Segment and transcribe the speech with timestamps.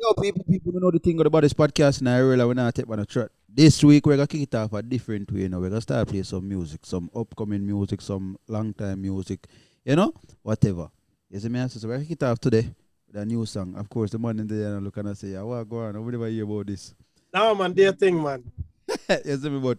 [0.00, 2.14] Yo, people, people don't know the thing about this podcast now.
[2.14, 3.30] I realize we're not take one a track.
[3.48, 5.40] This week we're gonna kick it off a different way.
[5.40, 9.48] You know, we're gonna start play some music, some upcoming music, some long time music,
[9.84, 10.88] you know, whatever.
[11.28, 11.66] You see me?
[11.66, 12.70] So we're gonna kick it off today
[13.08, 13.74] with a new song.
[13.76, 15.94] Of course, the man in there and look and I say, yeah, what go on?
[15.94, 16.94] Nobody ever hear about this.
[17.34, 18.44] No, man, dear thing, man.
[19.24, 19.58] you see me?
[19.58, 19.78] But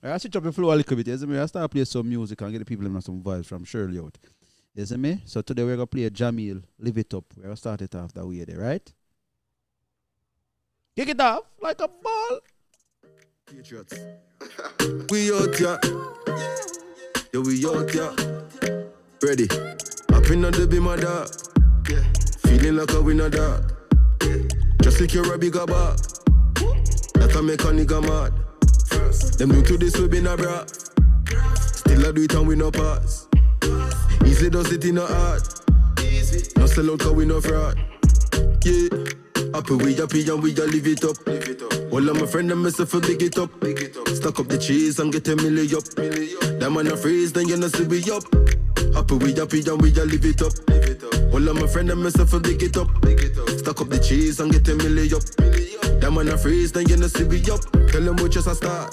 [0.00, 1.08] I switch up the flow a little bit.
[1.08, 1.40] You see me?
[1.40, 4.16] I start play some music and get the people them some vibes from Shirley out.
[4.76, 5.22] You see me?
[5.24, 7.24] So today we're gonna play Jamil, Live It Up.
[7.36, 8.92] We're gonna start it off that way there, right?
[10.96, 12.40] Kick it off like a ball.
[13.44, 13.92] Patriots.
[15.10, 15.78] we out here.
[17.34, 18.14] Yeah, we out here.
[19.22, 19.44] Ready.
[20.14, 21.28] Up in the be my dog.
[22.48, 23.74] Feeling like a winner dog.
[24.22, 24.38] Yeah.
[24.80, 25.96] Just secure a bigger bar.
[27.16, 28.32] That can make a nigga mad.
[29.36, 30.64] Them new to this we been a bra.
[30.64, 33.28] Still I do it and we no pass.
[34.24, 35.46] Easy does it in a heart.
[36.00, 36.50] Easy.
[36.56, 37.78] No sell out cause we no fraud.
[38.64, 39.25] Yeah.
[39.56, 41.16] Happy we happy and we a live it up.
[41.26, 41.90] Live it up.
[41.90, 43.48] All of my friends and myself a big it up.
[43.58, 44.06] Big it up.
[44.08, 45.82] Stack up the cheese and get a milli up.
[45.96, 46.60] Milli up.
[46.60, 48.22] Them man a freeze, then you know see we up.
[48.92, 50.52] Happy we happy and we a live it up.
[50.68, 51.32] Live it up.
[51.32, 53.00] All of my friends and myself a big it up.
[53.00, 53.48] Big it up.
[53.48, 55.24] Stack up the cheese and get a milli up.
[55.40, 56.00] Milli up.
[56.02, 57.64] Them man a freeze, then you know see we up.
[57.88, 58.92] Tell them we just a start.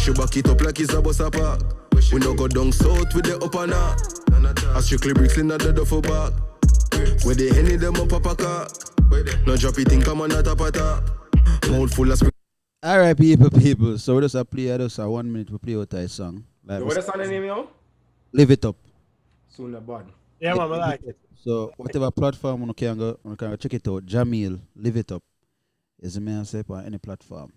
[0.00, 1.60] She back it up like it's a bus a park.
[2.10, 4.00] We no go down south with the up and up.
[4.74, 6.32] I strictly bricks in the duffel bag.
[7.24, 8.66] Where the henny them up up a car.
[9.46, 11.04] No drop it in, come on, not up a top.
[11.70, 12.32] Mouth full of spring.
[12.82, 13.98] All right, people, people.
[13.98, 16.44] So we just a play, just a one minute we play out a song.
[16.64, 17.68] Like Yo, we what the song name, yo?
[18.32, 18.76] live it up.
[19.48, 20.06] Soon the bud.
[20.40, 21.16] Yeah, man, I like it.
[21.44, 24.04] So whatever platform you can go, you can go check it out.
[24.06, 25.22] Jamil, live it up.
[26.00, 26.36] You see me?
[26.36, 27.52] I say on any platform.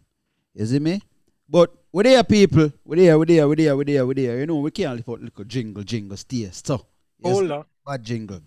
[0.54, 1.02] You see me?
[1.50, 2.72] But we there, people.
[2.84, 4.40] We there, we there, we there, we there, we there.
[4.40, 6.50] You know, we can't live out little jingle, jingle, stay.
[6.52, 6.86] So,
[7.20, 7.66] yes, Hold on.
[7.86, 8.40] bad jingle.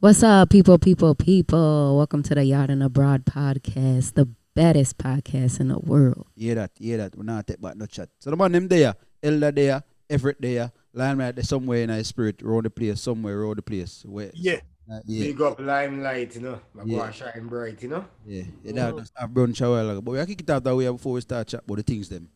[0.00, 1.96] What's up, people, people, people?
[1.98, 6.26] Welcome to the Yaad and Abroad podcast, the baddest podcast in the world.
[6.36, 7.16] Yeah, that, yeah, that.
[7.16, 8.08] We're not take back no chat.
[8.18, 12.42] So the man them there, Elder there, Everett there, Limelite there somewhere in our spirit,
[12.42, 14.02] around the place, somewhere around the place.
[14.06, 14.60] Where, Yeah.
[14.90, 16.60] uh, yeah, Big up Limelite, you know.
[16.72, 16.96] My Yeah.
[16.96, 18.04] go and shine bright, you know.
[18.26, 18.44] yeah.
[18.64, 20.00] yeah that, that's a brunch a while ago.
[20.00, 22.08] But we are kick it out that way before we start chat about the things
[22.08, 22.26] them.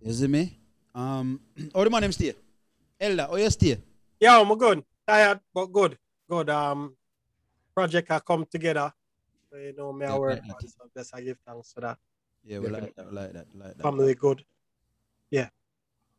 [0.00, 0.56] You see me?
[0.94, 1.40] Um,
[1.74, 2.34] how the man them stay?
[3.00, 3.76] Elder, oh, you stay?
[4.20, 4.84] Yeah, I'm good.
[5.06, 5.98] Tired, but good.
[6.32, 6.48] Good.
[6.48, 6.96] Um,
[7.74, 8.90] project I come together.
[9.50, 11.82] So, you know, me I Yeah, work like on, so just I give thanks for
[11.82, 11.98] that.
[12.42, 13.82] Yeah, we like that, we like that, like that.
[13.82, 14.42] Family good.
[15.30, 15.50] Yeah.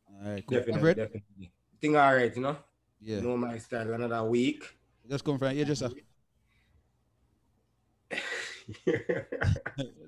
[0.06, 0.58] All right, cool.
[0.58, 0.96] Definitely, Everett?
[0.98, 1.50] definitely.
[1.80, 2.56] Thing alright, you know.
[3.02, 3.22] Yeah.
[3.22, 4.62] Know my style another week.
[5.10, 5.88] Just come from here, just uh,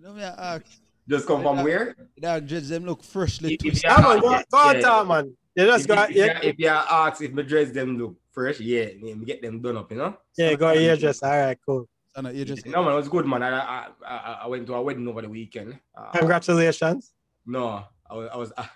[0.00, 0.66] no, me ask.
[1.08, 1.96] Just come from where?
[2.18, 3.90] That dreads them look freshly If- if twisted.
[3.90, 4.80] you Yeah, man, go, yeah, go on, yeah.
[4.82, 5.36] Tom, man.
[5.56, 8.60] You just If, go, if, yeah, if you ask if my dress them look fresh,
[8.60, 10.14] yeah, me me get them done up, you know.
[10.36, 11.88] yeah, go here, just all right, cool.
[12.14, 13.42] Son, you just No man, it was good, man.
[13.42, 15.80] I I, I, I went to a wedding over the weekend.
[15.97, 17.14] Uh, Congratulations.
[17.47, 18.28] No, I was.
[18.32, 18.66] I was uh,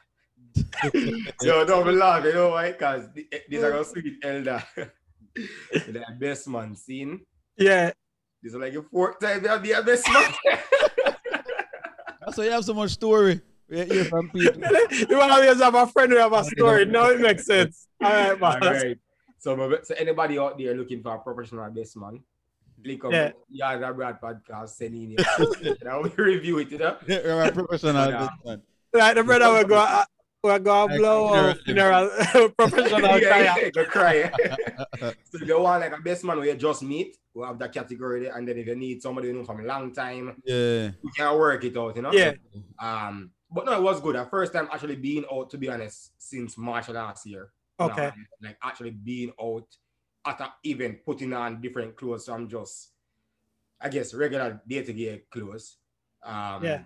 [1.42, 2.72] Yo, don't be laugh, you know why?
[2.72, 3.08] Because
[3.48, 4.62] these are also with elder.
[5.36, 7.20] the best man scene.
[7.56, 7.92] Yeah,
[8.42, 10.32] This is like your fourth time you have the best man.
[12.20, 13.40] That's why you have so much story.
[13.68, 14.60] We hear from people.
[14.90, 16.86] you want to have a friend who have a story.
[16.86, 17.86] Now it makes sense.
[18.02, 18.60] All right, man.
[18.60, 18.98] right.
[19.40, 22.20] So, so anybody out there looking for a professional best man,
[22.84, 23.32] click on Yeah.
[23.48, 23.76] yeah.
[23.78, 26.96] the Brad podcast, send in your Now we review it, you know.
[27.06, 28.28] You're a professional Yeah.
[28.44, 28.62] man.
[28.92, 30.04] Like the brother will go, uh,
[30.44, 31.94] will go Like blow funeral.
[31.94, 34.30] out funeral professional yeah, yeah, yeah, go cry.
[35.00, 37.72] so if you want like a best man where you just meet, we'll have that
[37.72, 38.36] category there.
[38.36, 40.90] And then if you need somebody you know from a long time, Yeah.
[41.02, 42.12] you can work it out, you know.
[42.12, 42.32] Yeah.
[42.78, 44.16] Um, but no, it was good.
[44.16, 47.50] The first time actually being out, to be honest, since March last year.
[47.80, 48.12] Okay.
[48.42, 49.66] like actually being out
[50.26, 52.90] at an event, putting on different clothes I'm just,
[53.80, 55.78] I guess, regular day to day clothes.
[56.22, 56.84] Um, Yeah.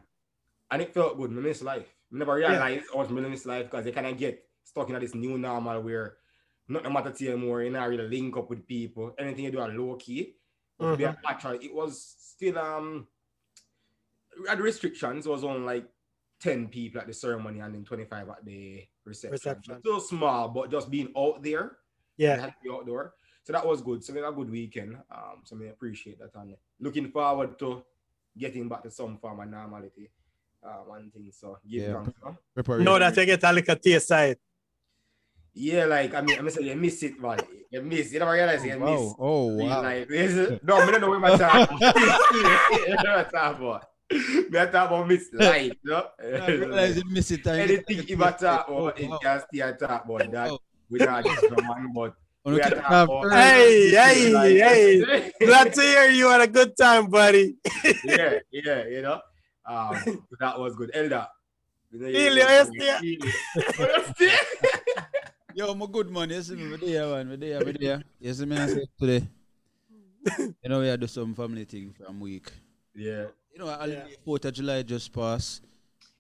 [0.71, 1.31] And it felt good.
[1.31, 1.95] I miss life.
[2.13, 4.99] I never realized how much I miss life because they kind of get stuck in
[4.99, 6.19] this new normal where
[6.69, 7.63] nothing matter to you more.
[7.63, 9.15] You know, really link up with people.
[9.19, 10.37] Anything you do are low key.
[10.79, 11.17] But to be Mhm.
[11.27, 13.09] Actually, it was still um
[14.41, 15.27] we had restrictions.
[15.27, 15.89] It was on like
[16.45, 19.33] 10 people at the ceremony and then 25 at the reception.
[19.33, 19.79] Reception.
[19.81, 21.79] Still small, but just being out there.
[22.19, 22.37] Yeah.
[22.37, 23.15] had to be outdoor.
[23.45, 24.05] So that was good.
[24.05, 24.97] So we had a good weekend.
[25.11, 27.83] Um, so I appreciate that and looking forward to
[28.37, 30.11] getting back to some form of normality.
[30.63, 31.31] Uh, one thing.
[31.33, 32.03] So give Yeah.
[32.03, 32.19] thanks.
[32.23, 32.33] huh?
[32.55, 32.85] Preparation.
[32.85, 34.37] Know that you get a little taste side.
[35.55, 37.39] Yeah, like I mean, I'm saying you miss it, man.
[37.71, 38.13] You miss.
[38.13, 38.81] You never realize you miss.
[39.01, 39.17] Wow.
[39.19, 39.83] Oh, real wow.
[39.83, 40.11] life.
[40.11, 41.69] Is- No, I don't know what my talk.
[41.81, 43.83] I don't talk about.
[43.83, 43.94] Me I
[44.53, 46.07] talk about miss life, no?
[46.21, 47.47] I realize you miss it.
[47.47, 49.19] Anything get- you ever talk about, it wow.
[49.19, 50.59] can stay and talk about that.
[50.91, 52.15] We not just the man, but
[52.45, 53.35] Wanna We had kick to off have- early?
[53.37, 55.33] Hey, hey, hey.
[55.47, 57.57] Glad to hear you had a good time, buddy.
[58.05, 59.21] yeah, yeah, you know.
[59.65, 60.91] Um, that was good.
[60.93, 61.27] Elder.
[61.91, 62.97] You know, Elio, yes, dear.
[62.97, 63.19] Elio.
[63.79, 64.39] Yes, dear.
[65.55, 66.29] Yo, my good man.
[66.29, 67.31] You see me, me there, man.
[67.31, 68.03] Me there, me there.
[68.21, 69.27] You see me I say today.
[70.39, 72.53] you know, we had do some family thing from week.
[72.95, 73.27] Yeah.
[73.55, 74.17] You know, holiday, Yeah.
[74.25, 75.63] Fourth of July just passed.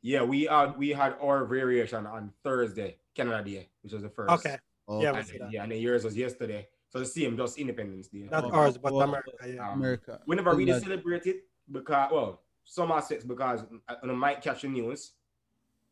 [0.03, 4.31] Yeah, we had we had our variation on Thursday, Canada Day, which was the first.
[4.35, 6.69] Okay, Oh, Yeah, And, we yeah, and then yours was yesterday.
[6.91, 8.29] So the same, just Independence Day.
[8.31, 9.33] not Oh, ours, but oh, America.
[9.45, 9.69] Yeah.
[9.69, 10.21] Um, America.
[10.27, 11.39] We never really Glad- celebrate it
[11.73, 15.13] because, well, some aspects because I, I might catch the news,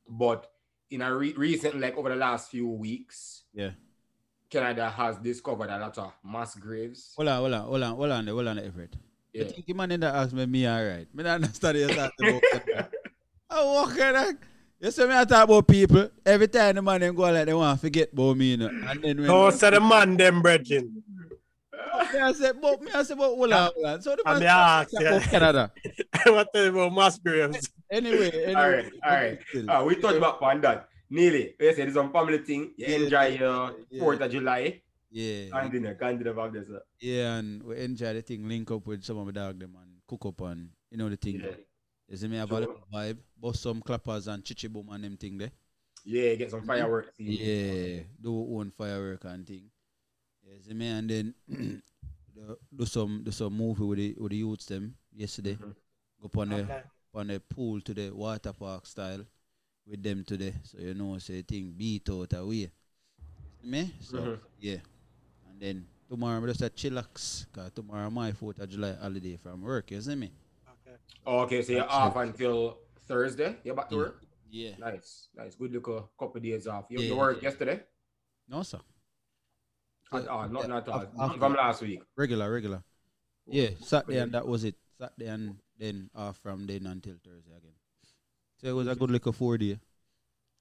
[0.08, 0.52] but
[0.90, 3.70] in a re- recent, like over the last few weeks, Yeah.
[4.48, 7.14] Canada has discovered a lot of mass graves.
[7.16, 8.94] Hold on, hold on, hold on, hold on, hold on, there, Everett.
[9.32, 9.44] Yeah.
[9.44, 11.06] You think the man in that asked me, me alright?
[11.14, 12.90] Me not understand you talk about that.
[13.50, 14.36] I walk in that.
[14.80, 16.10] You see me I talk about people.
[16.26, 18.68] Every time the man them go like they want to forget about me, you know.
[18.68, 21.02] And then when No, say the man, them brethren.
[22.12, 24.02] me I say, but me I say, but hold on, hold on.
[24.02, 25.26] So the man they talk ask, about yeah.
[25.30, 25.72] Canada.
[26.26, 27.70] what the about mass graves?
[27.90, 28.54] Anyway, anyway.
[28.54, 29.38] All right, all right.
[29.48, 29.70] still.
[29.70, 30.88] Uh, we talked about on that.
[31.08, 31.54] Nearly.
[31.60, 32.72] You said it's some family thing.
[32.76, 34.02] You Yeah, enjoy your yeah.
[34.02, 34.80] 4th of July.
[35.12, 35.50] Yeah.
[35.52, 36.68] Can't dinner, can't dinner about this.
[36.70, 36.78] uh.
[37.00, 39.90] Yeah, and we enjoy the thing, link up with some of the dog them and
[40.06, 41.40] cook up and you know the thing.
[41.40, 41.56] Yeah.
[42.08, 42.60] You see me have a Sure.
[42.60, 45.52] little vibe, bust some clappers and chichi boom and them thing there.
[46.04, 47.10] Yeah, get some fireworks.
[47.18, 49.70] Yeah, do own firework and thing.
[50.44, 51.34] You see me and then
[52.34, 55.54] do, do some do some movie with the with the youths them yesterday.
[55.56, 55.74] Mhm.
[56.20, 56.82] Go up on the Okay.
[57.14, 59.24] on the pool to the water park style
[59.86, 60.54] with them today.
[60.64, 62.70] So you know say thing beat out away.
[63.60, 63.94] See me?
[64.00, 64.40] So Mhm.
[64.58, 64.78] yeah.
[65.52, 67.46] And then tomorrow I just a chillax.
[67.52, 70.30] Cause tomorrow my fourth of July holiday from work, you see me?
[70.86, 70.96] Okay.
[71.26, 72.20] Oh, okay, so you're That's off it.
[72.20, 73.56] until Thursday.
[73.64, 74.00] You're back to Yeah.
[74.00, 74.22] work.
[74.50, 74.70] Yeah.
[74.78, 75.54] Nice, nice.
[75.54, 76.86] Good look a couple of days off.
[76.90, 77.48] You Yeah, yeah, work yeah.
[77.48, 77.82] yesterday?
[78.48, 78.80] No sir.
[80.12, 81.00] At all, not, Yeah, not at all.
[81.02, 82.02] af- after- from last week.
[82.16, 82.82] Regular, regular.
[83.48, 84.76] Oh, yeah, Saturday and that was it.
[84.98, 87.72] Saturday and then off from then until Thursday again.
[88.60, 89.78] So it was a good little four day.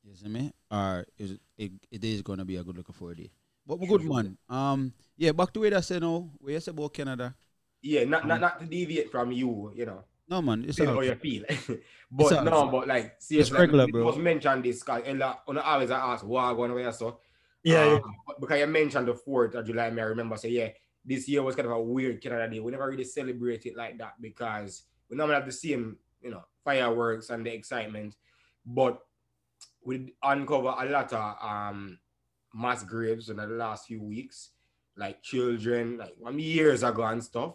[0.03, 0.51] You see me?
[0.71, 3.29] Or is it, it, it is gonna be a good little four day.
[3.71, 4.37] But my good man.
[4.49, 7.33] Um yeah, back to where I say no, Where you say about Canada.
[7.81, 10.99] Yeah, not, not Um, not to deviate from you, you know, No man, it's how
[10.99, 11.45] you feel.
[12.11, 14.11] but all no, but like seriously, regular, like, bro.
[14.11, 17.19] Just mention this because Ella, on the always I ask why going away so.
[17.63, 17.93] Yeah, yeah.
[17.93, 20.69] Um, but Because you mentioned the fourth of July, may I remember say yeah,
[21.05, 22.59] this year was kind of a weird Canada Day.
[22.59, 26.43] We never really celebrate it like that because we normally have the same, you know,
[26.65, 28.17] fireworks and the excitement,
[28.65, 28.99] but
[29.81, 31.99] we uncover a lot of um
[32.53, 34.49] mass graves in the last few weeks,
[34.95, 37.53] like children, like one years ago and stuff.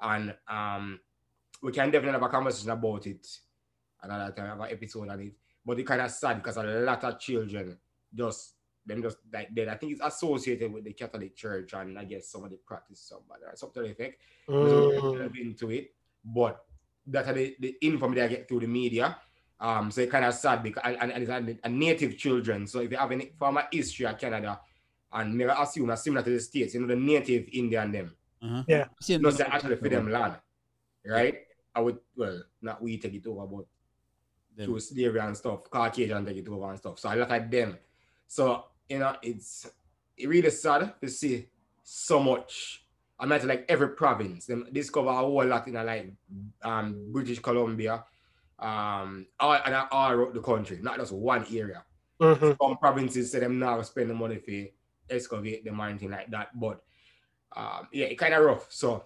[0.00, 1.00] And um
[1.62, 3.26] we can definitely have a conversation about it
[4.02, 5.32] another time, have an episode on it.
[5.64, 7.76] But it's kind of sad because a lot of children
[8.14, 8.54] just
[8.86, 9.68] them just like dead.
[9.68, 13.00] I think it's associated with the Catholic Church and I guess some of the practice
[13.00, 14.22] somebody or something to the effect.
[14.66, 15.18] So we can Mm.
[15.18, 15.94] delve into it.
[16.24, 16.64] But
[17.06, 19.18] that are the, the info that I get through the media.
[19.60, 22.66] Um, so it's kind of sad because and, and, and it's a, a native children.
[22.66, 24.60] So if you have any former history of Canada,
[25.12, 28.14] and never assume that's similar to the states, you know, the native Indian them.
[28.42, 28.62] Uh-huh.
[28.68, 28.84] Yeah.
[29.00, 29.46] Same No, thing.
[29.50, 30.34] actually for them land.
[31.04, 31.40] Right?
[31.74, 33.64] I would well, not we take it over, but
[34.56, 34.66] Them.
[34.66, 36.98] through slavery and stuff, Caucasian take it over and stuff.
[36.98, 37.78] So I look at them.
[38.26, 39.70] So, you know, it's
[40.16, 41.48] it really sad to see
[41.82, 42.84] so much.
[43.18, 46.12] I mean, like every province, them discover a whole lot in like
[46.62, 48.04] um British Columbia,
[48.58, 51.84] um, all and all around the country, not just one area.
[52.20, 52.56] Mhm.
[52.60, 56.58] Some provinces say them now spend the money for excavate them or anything like that.
[56.58, 56.82] But
[57.56, 58.66] um, yeah, it kind of rough.
[58.70, 59.04] So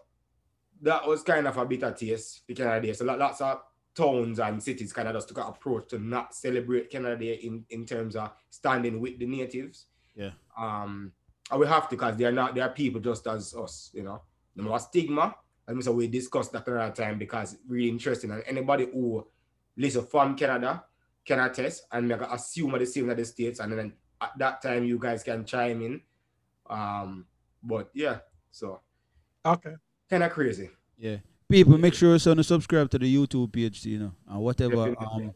[0.80, 2.92] that was kind of a bitter taste for Canada Day.
[2.94, 3.62] So lots of
[3.94, 7.64] towns and cities kind of just took an approach to not celebrate Canada Day in,
[7.70, 9.86] in terms of standing with the natives.
[10.14, 10.30] Yeah.
[10.58, 11.12] Um,
[11.50, 14.22] and we have to because they're not they are people just as us, you know.
[14.56, 15.34] No more stigma.
[15.66, 18.30] And so we discussed that another time because it's really interesting.
[18.30, 19.26] And anybody who
[19.76, 20.84] listen from Canada
[21.24, 24.62] can attest and make a assume the same as the states, and then at that
[24.62, 26.00] time you guys can chime in.
[26.68, 27.26] Um,
[27.62, 28.18] but yeah,
[28.50, 28.80] so
[29.44, 29.74] Okay.
[30.08, 30.70] kind of crazy.
[30.96, 31.18] Yeah.
[31.48, 35.26] People, make sure so to subscribe to the YouTube page, you know, and whatever Definitely.
[35.26, 35.34] um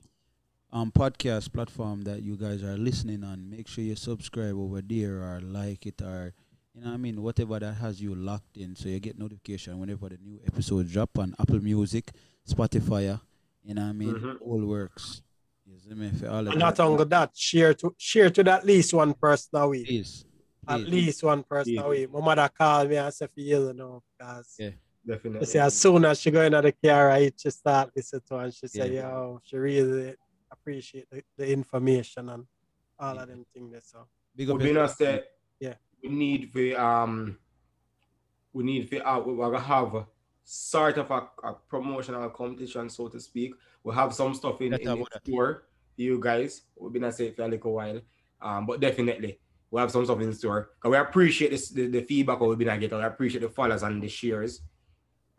[0.72, 3.48] um podcast platform that you guys are listening on.
[3.50, 6.32] Make sure you subscribe over there or like it or
[6.74, 9.78] you know what I mean, whatever that has you locked in so you get notification
[9.78, 12.12] whenever the new episode drop on Apple Music,
[12.48, 13.18] Spotify,
[13.66, 14.14] you know what I mean?
[14.14, 14.36] Mhm.
[14.40, 15.22] All works.
[15.66, 16.78] You see me for all of And that.
[16.78, 19.86] not only that, share to share to at least one person a week.
[19.88, 20.24] Please.
[20.68, 20.90] At please.
[20.90, 21.82] least one person Yeah.
[21.82, 22.12] a week.
[22.12, 24.70] My mother called me and said for you, you know, because Yeah.
[25.04, 25.40] Definitely.
[25.46, 28.34] she say as soon as she go into the car, I she start listen to
[28.36, 29.10] her and she say, Yeah.
[29.10, 30.14] yo, she really
[30.50, 32.46] appreciate the, the information and
[32.98, 33.80] all of them things there.
[33.84, 34.06] So
[34.36, 35.24] Big up Would said,
[35.58, 35.74] yeah.
[36.02, 37.38] we need the um
[38.52, 40.06] we need to uh, we're gonna have a
[40.56, 43.52] sort of a, a promotional competition, so to speak.
[43.82, 46.62] We have some stuff in, in the store for you guys.
[46.76, 48.00] We've been say it for a little while.
[48.40, 50.70] Um, but definitely we have some stuff in store.
[50.78, 52.98] Cause we appreciate this the, the feedback we've been getting.
[52.98, 54.62] We appreciate the followers and the shares.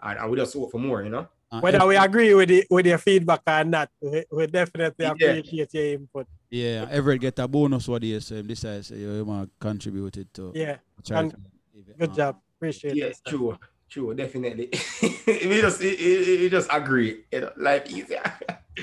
[0.04, 1.28] And, and we just hope for more, you know.
[1.50, 5.12] Uh, Whether we agree with the, with your feedback or not, we, we definitely Yeah.
[5.12, 6.28] appreciate your input.
[6.50, 10.52] Yeah, Everett get a bonus what year, so him decide say you want contributed to.
[10.54, 11.34] Yeah, good
[12.02, 12.42] Uh, job.
[12.58, 13.30] Appreciate Yes, it.
[13.30, 13.58] true,
[13.90, 14.70] true, definitely.
[15.28, 18.24] we just it, it, it just agree, you know, life easier.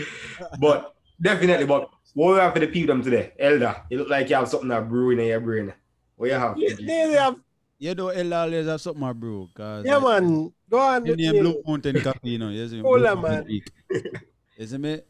[0.58, 3.76] but definitely, but what we have for the people them today, Elder?
[3.90, 5.72] You look like you have something that brewing in your brain.
[6.16, 6.56] What you have?
[6.56, 7.30] Yeah, yeah, yeah,
[7.78, 9.48] You know, Ella always have something, bro.
[9.54, 10.52] Cause yeah, like, man.
[10.70, 11.04] Go on.
[11.04, 11.40] His name yeah.
[11.40, 12.50] Blue Mountain Coffee, you know.
[12.50, 13.20] You see, Cool, Blue man.
[13.20, 13.72] Mountain Peak.
[14.56, 15.00] You see me?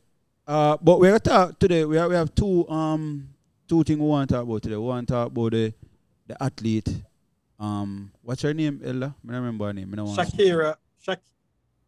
[0.46, 1.84] Uh, but we're gonna talk today.
[1.84, 3.28] We have, we have two um
[3.68, 4.76] two things we want to talk about today.
[4.76, 5.72] We want to talk about the
[6.26, 6.88] the athlete.
[7.58, 9.14] Um, what's her name, Ella?
[9.23, 9.90] I don't remember her name.
[9.92, 11.20] I don't want Shakira, Shak,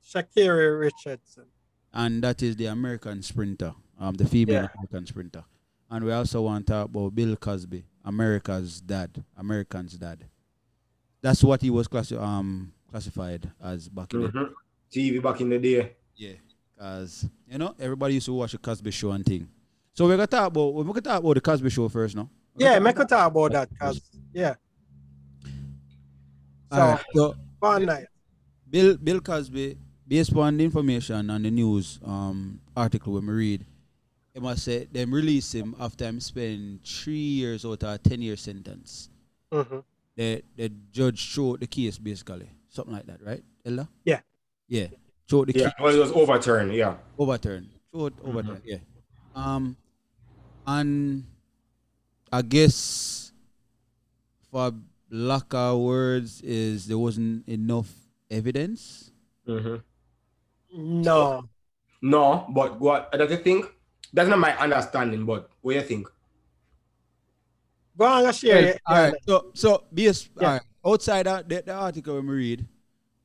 [0.05, 1.45] Sha'Carri Richardson.
[1.93, 4.69] and that is the American sprinter, um, the female Yeah.
[4.75, 5.45] American sprinter.
[5.91, 10.25] And we also want to talk about Bill Cosby, America's dad, American's dad.
[11.23, 14.53] That's what he was classi- um classified as back in the Mhm.
[14.93, 15.97] TV back in the day.
[16.15, 16.35] Yeah,
[16.75, 19.49] because you know everybody used to watch the Cosby Show and thing.
[19.95, 22.29] So we're gonna talk about we're gonna talk about the Cosby Show first, no?
[22.55, 24.01] We're Yeah, gonna make a talk about that, cause
[24.33, 24.55] yeah.
[26.77, 28.07] So, Alright, so fun night.
[28.69, 33.65] Bill Bill Cosby, based on the information and the news um article when we read,
[34.35, 38.21] it must say them release him after him spend three years out of a ten
[38.21, 39.09] year sentence.
[39.51, 39.81] hmm
[40.17, 43.89] The the judge threw out the case basically, something like that, right, Ella?
[44.05, 44.21] Yeah.
[44.69, 44.89] Yeah,
[45.29, 45.75] threw out the Yeah, case.
[45.81, 46.75] well, it was overturned.
[46.75, 46.97] Yeah.
[47.17, 47.71] overturn.
[47.91, 48.61] Throw it overturn.
[48.67, 48.79] Yeah.
[49.35, 49.77] Um,
[50.67, 51.25] and
[52.33, 53.33] I guess
[54.51, 54.75] for
[55.11, 57.93] lack of words is there wasn't enough
[58.31, 59.11] evidence.
[59.47, 59.83] Mhm.
[60.75, 61.49] No.
[62.03, 63.67] No, but what that's the think?
[64.13, 65.25] That's not my understanding.
[65.25, 66.09] But what do you think?
[67.97, 68.81] Go on and share it.
[68.87, 69.15] all right.
[69.27, 70.29] So so BS.
[70.41, 70.47] Yeah.
[70.47, 70.63] All right.
[70.85, 72.67] Outside that the, the article when we read,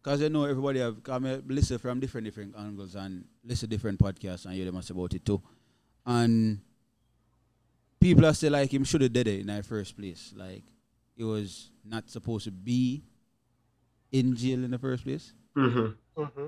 [0.01, 4.45] because I know everybody have come listen from different different angles and listen different podcasts
[4.45, 5.41] and hear them ask about it too,
[6.05, 6.59] and
[7.99, 10.33] people are still like him should have did it in the first place.
[10.35, 10.63] Like
[11.15, 13.03] he was not supposed to be
[14.11, 15.33] in jail in the first place.
[15.55, 16.21] Mm-hmm.
[16.23, 16.45] hmm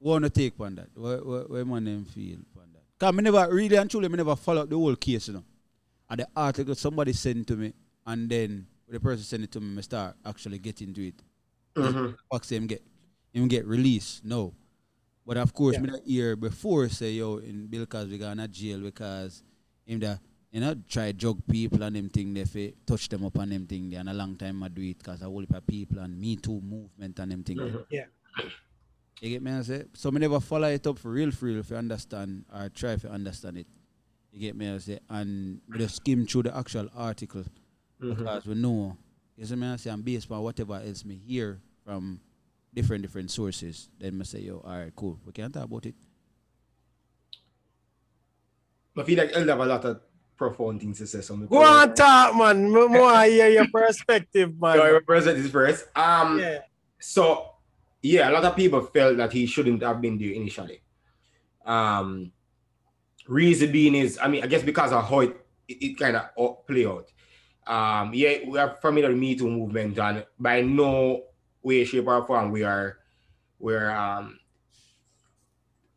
[0.00, 0.88] Want to take on that?
[0.94, 2.82] Where, what what man them feel on that?
[2.98, 5.44] Cause me never really and truly me never followed the whole case, you know.
[6.08, 7.72] And the article somebody sent to me,
[8.06, 11.14] and then when the person sent it to me, me start actually getting to it.
[11.74, 12.12] Mm-hmm.
[12.30, 12.82] Fuck him get
[13.32, 14.24] him get released.
[14.24, 14.54] No.
[15.26, 15.82] But of course, Yeah.
[15.82, 19.42] me that hear before say yo in Bill Cosby gonna jail because
[19.84, 23.36] him that you know try jug people and them thing they fi touch them up
[23.38, 25.54] and them thing there and a long time I do it because a whole heap
[25.54, 27.56] of people and Me Too movement and them thing.
[27.58, 27.66] there.
[27.68, 27.84] Mhm.
[27.90, 28.04] Yeah.
[29.20, 29.50] You get me?
[29.52, 30.10] I say so.
[30.12, 33.10] Me never follow it up for real, for real, if you understand or try to
[33.10, 33.66] understand it.
[34.32, 34.70] You get me?
[34.70, 37.44] I say and we just skim through the actual article
[38.00, 38.16] Mhm.
[38.18, 38.96] because we know.
[39.36, 39.66] You see me?
[39.66, 42.20] I say and based on whatever else me hear from
[42.72, 45.18] different different sources, then me say yo, all right, cool.
[45.26, 45.94] We can talk about it.
[48.96, 50.00] I feel like Elder have a lot of
[50.38, 51.20] profound things to say.
[51.20, 52.70] So Go on, talk, man.
[52.70, 54.76] More hear your perspective, man.
[54.76, 55.88] So I represent this first.
[55.94, 56.60] Um, Yeah.
[57.00, 57.50] So,
[58.02, 60.82] yeah, a lot of people felt that he shouldn't have been there initially.
[61.64, 62.32] Um,
[63.26, 65.36] reason being is, I mean, I guess because of how it,
[65.68, 67.10] it, it kind of play out.
[67.66, 71.24] Um, yeah, we are familiar with Me Too movement, and by no
[71.62, 72.96] way, shape, or form we are
[73.58, 74.38] we're um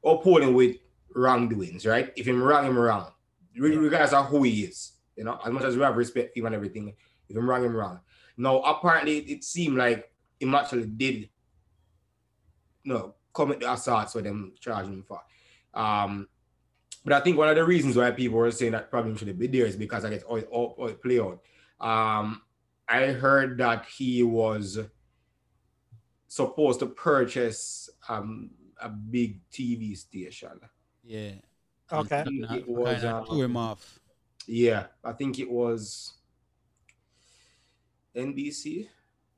[0.03, 0.77] upholding with
[1.15, 2.12] wrongdoings, right?
[2.17, 3.12] If him wrong, him wrong,
[3.58, 4.93] regardless of who he is.
[5.15, 6.93] You know, as much as we have respect for him and everything,
[7.29, 8.00] if him wrong, him wrong.
[8.38, 11.29] Now, apparently, it, seemed like him actually did,
[12.84, 15.22] you know, commit the assaults what them charging him for.
[15.74, 16.27] Um,
[17.03, 19.48] but I think one of the reasons why people were saying that problem shouldn't be
[19.48, 21.41] there is because I guess all, how, how play out.
[21.79, 22.41] Um,
[22.88, 24.79] I heard that he was
[26.27, 30.60] supposed to purchase um, a big TV station.
[31.03, 31.31] Yeah.
[31.91, 32.24] Okay.
[32.27, 34.00] It was, kinda um, threw him off.
[34.48, 36.13] Yeah, I think it was
[38.15, 38.88] NBC,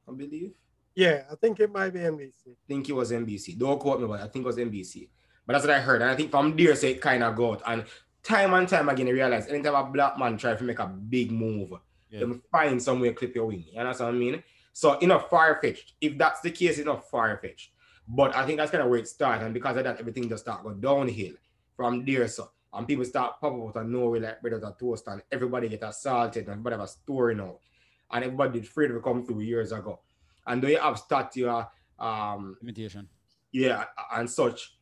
[0.08, 0.54] I believe.
[0.96, 2.50] Yeah, I think it might be NBC.
[2.50, 3.58] I think it was NBC.
[3.58, 5.10] Don't quote me, but I think it was NBC.
[5.46, 6.02] But that's what I heard.
[6.02, 7.62] And I think from there, say it kind of got.
[7.66, 7.86] And
[8.22, 11.32] time and time again, I realize anytime a black man try to make a big
[11.32, 11.74] move,
[12.10, 12.20] Yeah.
[12.22, 13.66] them find somewhere to clip your wing.
[13.72, 14.44] You understand what I mean?
[14.72, 15.94] So, you know, far fetched.
[16.00, 17.72] If that's the case, it's not far fetched.
[18.08, 19.46] But I think that's kind of where it started.
[19.46, 21.34] And because of that, everything just start go downhill
[21.76, 22.28] from there.
[22.28, 25.22] So, and people start pop up out of nowhere like bread out of toast, and
[25.32, 27.60] everybody get assaulted, and everybody have a story now.
[28.12, 30.00] and everybody did afraid to come through years ago.
[30.46, 31.66] And do you have statute,
[32.00, 33.08] um, Imitation.
[33.52, 34.78] yeah, and such,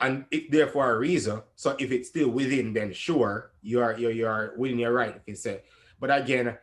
[0.00, 1.42] and it there for a reason.
[1.56, 5.22] So if it's still within, then sure, you are you're, you're within your right, if
[5.26, 5.62] you say.
[6.00, 6.56] But again,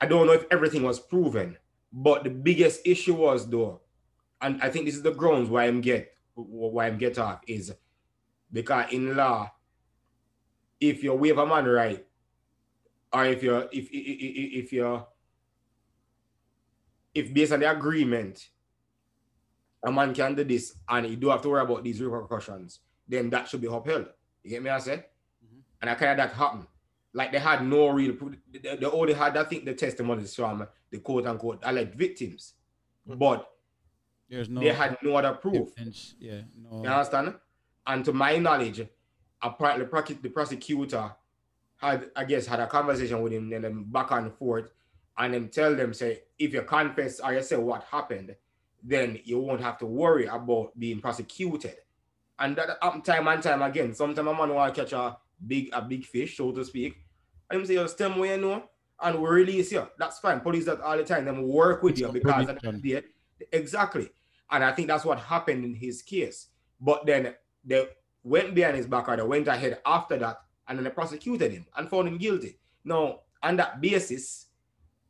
[0.00, 1.56] I don't know if everything was proven,
[1.92, 3.80] but the biggest issue was though,
[4.40, 7.72] and I think this is the grounds why I'm get why I'm get off is
[8.52, 9.50] because in law,
[10.80, 12.04] if you waive a man right,
[13.12, 15.06] or if you're if if, if, if you're
[17.14, 18.48] if based on the agreement,
[19.82, 23.30] a man can do this and you don't have to worry about these repercussions, then
[23.30, 24.06] that should be upheld.
[24.42, 24.70] You get me?
[24.70, 25.06] I said,
[25.44, 25.62] Mhm.
[25.80, 26.66] and I kind of that happened.
[27.12, 28.36] Like they had no real, proof.
[28.50, 32.54] they, they only had I think the testimonies from the quote unquote alleged victims,
[33.06, 33.50] but
[34.28, 35.70] There's no they had no other proof.
[35.78, 36.16] evidence.
[36.18, 36.82] Yeah, no.
[36.82, 37.34] You understand?
[37.86, 38.86] And to my knowledge,
[39.42, 39.84] apparently
[40.22, 41.12] the prosecutor
[41.76, 44.70] had, I guess, had a conversation with him and then back and forth,
[45.18, 48.34] and then tell them, say, if you confess or you say what happened,
[48.82, 51.76] then you won't have to worry about being prosecuted.
[52.38, 53.94] And that happened time and time again.
[53.94, 55.16] Sometimes a man want to catch a
[55.46, 56.96] big a big fish, so to speak.
[57.50, 58.64] And him say, you stem where you know,
[59.00, 59.86] and we release you.
[59.98, 60.40] That's fine.
[60.40, 63.04] Police that all the time, them work with you because at the end of the
[63.52, 64.10] exactly.
[64.50, 66.48] And I think that's what happened in his case.
[66.80, 67.34] But then
[67.66, 67.86] they
[68.22, 71.66] went behind his back or they went ahead after that and then they prosecuted him
[71.76, 72.58] and found him guilty.
[72.84, 74.46] Now, on that basis,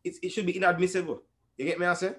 [0.03, 1.23] it's, it should be inadmissible.
[1.57, 2.15] You get me, I say?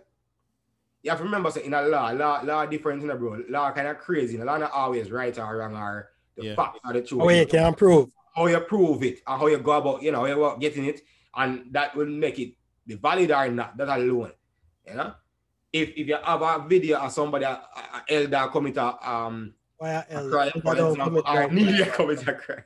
[1.03, 3.43] You have to remember, say, in a law, law, law different, you know, bro.
[3.49, 4.37] Law kind of crazy.
[4.37, 6.55] The law not always right or wrong or the Yeah.
[6.55, 7.21] facts or the truth.
[7.23, 8.09] Oh, you can prove.
[8.35, 10.85] How you prove it and how you go about, you know, how you go getting
[10.85, 11.01] it,
[11.35, 12.53] and that will make it
[12.85, 13.77] be valid or not.
[13.77, 14.31] That alone,
[14.87, 15.13] you know.
[15.73, 19.89] If if you have a video of somebody, a, a elder commit a um Why
[19.89, 20.31] a else?
[20.31, 21.95] crime, for Don't example, commit or no Neil crime.
[21.95, 22.63] commit a crime.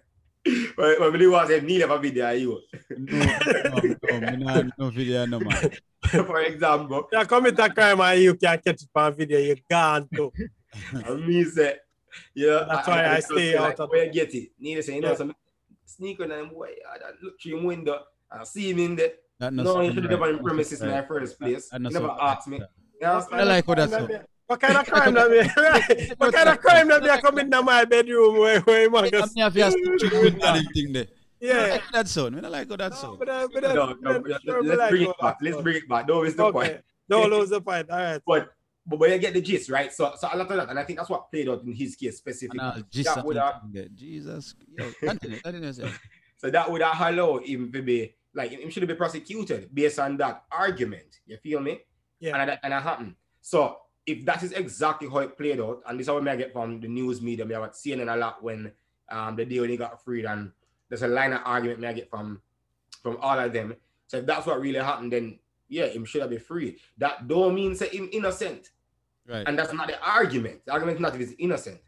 [0.76, 2.62] But when we was say Neil have a video of you,
[2.98, 3.80] No, no,
[4.20, 5.72] no, me no video, no man.
[6.10, 10.08] for example, You commit a crime and you can catch it on video, you gone
[10.16, 10.32] too.
[10.94, 11.76] and me say,
[12.34, 14.50] yeah, That's why I just stay out like, of where you get it.
[14.60, 15.16] Neil say, you know, Yeah.
[15.16, 15.36] some
[15.86, 18.00] sneak on him boy, I that look through him window
[18.32, 19.12] and see him in there.
[19.40, 20.20] That No, sound you should have right.
[20.22, 21.70] never in premises in the first place.
[21.70, 22.62] That You never asked me.
[23.04, 24.26] I like how that sound.
[24.52, 25.62] What kind of crime that be?
[25.62, 26.14] Right.
[26.18, 29.12] What kind of crime that be I come in my bedroom where where man I'm
[29.12, 31.06] just here for you to stick with that thing there.
[31.08, 31.68] I yeah.
[31.72, 32.46] like that sound.
[32.46, 33.20] I like how that No, sound.
[33.20, 35.40] but, uh, but, uh, No, no, let's sure, let's bring how it back.
[35.40, 36.06] that Let's bring it back.
[36.06, 36.70] Don't miss the point.
[36.70, 36.82] Okay.
[37.10, 37.90] Don't lose the point.
[37.90, 38.22] All right.
[38.28, 38.52] But
[38.86, 39.94] but, but you get the gist, right?
[39.94, 41.96] So so a lot of that, and I think that's what played out in his
[41.96, 42.60] case specifically.
[42.60, 43.62] And I'll That would have.
[43.96, 44.54] Jesus.
[44.78, 45.40] Yo, continue.
[45.40, 45.72] Continue,
[46.38, 50.18] so that would have allowed him to be like him should be prosecuted based on
[50.18, 51.22] that argument.
[51.26, 51.80] You feel me?
[52.20, 52.36] Yeah.
[52.38, 53.16] And that and that happened.
[53.42, 56.54] So if that is exactly how it played out, and this is how I get
[56.54, 58.72] from the news media, me about CNN a lot when
[59.10, 60.52] um the day when he got freed, and
[60.90, 62.42] there's a line of argument me I get from
[63.02, 63.76] from all of them.
[64.08, 66.78] So if that's what really happened, then yeah, him should have been free.
[66.98, 68.72] That don't mean say him innocent.
[69.28, 69.48] Right.
[69.48, 70.66] And that's not the argument.
[70.66, 71.80] The argument is not if he's innocent.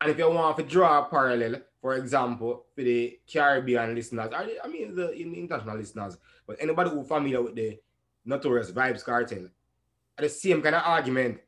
[0.00, 4.68] And if you want to draw a parallel, for example, for the Caribbean listeners, I
[4.68, 7.78] mean the in- international listeners, but anybody who familiar with the
[8.24, 9.48] notorious Vybz Kartel,
[10.18, 11.38] the same kind of argument,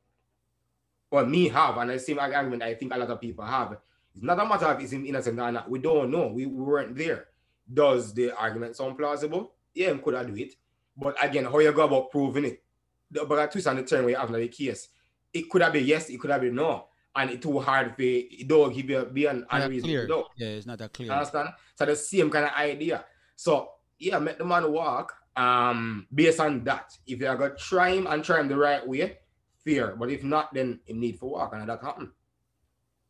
[1.10, 3.76] or me have, and the same argument I think a lot of people have.
[4.14, 5.70] It's not a matter of is him innocent or not.
[5.70, 6.28] We don't know.
[6.28, 7.28] We, we weren't there.
[7.72, 9.52] Does the argument sound plausible?
[9.74, 10.54] Yeah, him could have do it.
[10.96, 12.62] But again, how you go about proving it?
[13.10, 14.88] The, but a twist on the turn you have another case.
[15.32, 16.88] It could have been yes, it could have been no.
[17.14, 20.28] And it's too hard for it don't give you be an unreasonable.
[20.36, 21.10] Yeah, it's not that clear.
[21.10, 21.50] Understand?
[21.74, 23.04] So the same kind of idea.
[23.36, 25.14] So yeah, make the man walk.
[25.34, 28.86] Um, based on that, if you are gonna try him and try him the right
[28.86, 29.18] way,
[29.64, 29.94] fear.
[29.98, 32.12] But if not, then him need for walk, and that happen.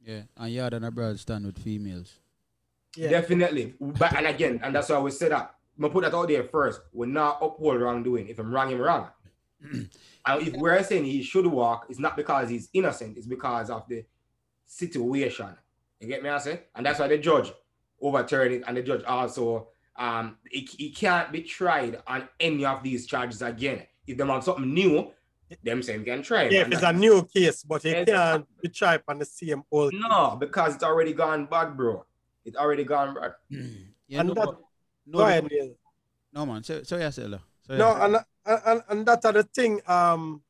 [0.05, 2.19] Yeah, and Yaad and Abroad stand with females.
[2.97, 3.11] Yeah.
[3.11, 3.75] Definitely.
[3.81, 5.55] But and again, and that's why we said that.
[5.77, 6.81] I'm gonna put that out there first.
[6.93, 8.29] We're not uphold wrongdoing.
[8.29, 9.09] If I'm wrong, I'm wrong.
[9.73, 9.89] and
[10.27, 14.05] if we're saying he should walk, it's not because he's innocent, it's because of the
[14.67, 15.49] situation.
[16.01, 16.29] You get me?
[16.29, 16.63] I say?
[16.75, 17.53] And that's why the judge
[18.01, 22.83] overturned it, and the judge also um he, he can't be tried on any of
[22.83, 23.87] these charges again.
[24.07, 25.11] If them have something new,
[25.63, 26.49] them saying can try.
[26.49, 28.13] Yeah, if it's a new case, but it Exactly.
[28.15, 29.93] can't be tried on the same old.
[29.95, 32.05] no, because it's already gone bad, bro.
[32.45, 33.35] It's already gone bad.
[34.09, 34.57] yeah, And no, that-
[35.07, 35.75] no, Go ahead, Neil.
[36.33, 36.63] no man.
[36.65, 37.43] So, so yeah, Sella.
[37.67, 38.05] So, No, yeah.
[38.47, 39.81] and, and and that's the thing.
[39.87, 40.43] Um,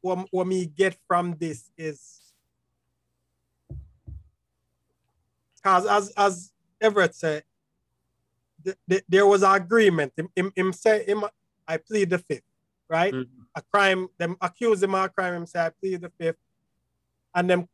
[0.00, 2.32] what what me get from this is,
[5.62, 7.44] cause as as Everett said,
[8.64, 10.12] th- th- there was an agreement.
[10.16, 11.24] Him, him, him say him,
[11.66, 12.42] I plead the fifth,
[12.88, 13.12] right?
[13.14, 13.28] Mhm.
[13.54, 14.08] A crime.
[14.18, 15.34] Them accuse him of a crime.
[15.34, 16.38] Him say I plead the fifth,
[17.34, 17.68] and them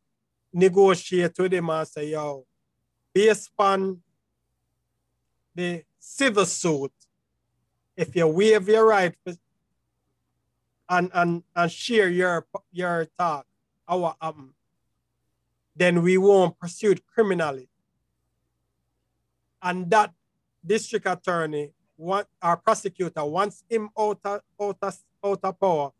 [0.53, 2.45] negotiate with him and say, yo,
[3.13, 4.01] based on
[5.53, 6.93] the civil suit
[7.95, 9.15] if you waive your right
[10.89, 13.45] and and and share your your talk,
[13.89, 14.53] our um,
[15.75, 17.69] then we won't pursue it criminally.
[19.61, 20.13] And that
[20.67, 25.91] district attorney, want our uh, prosecutor, wants him out of, out of, out of power,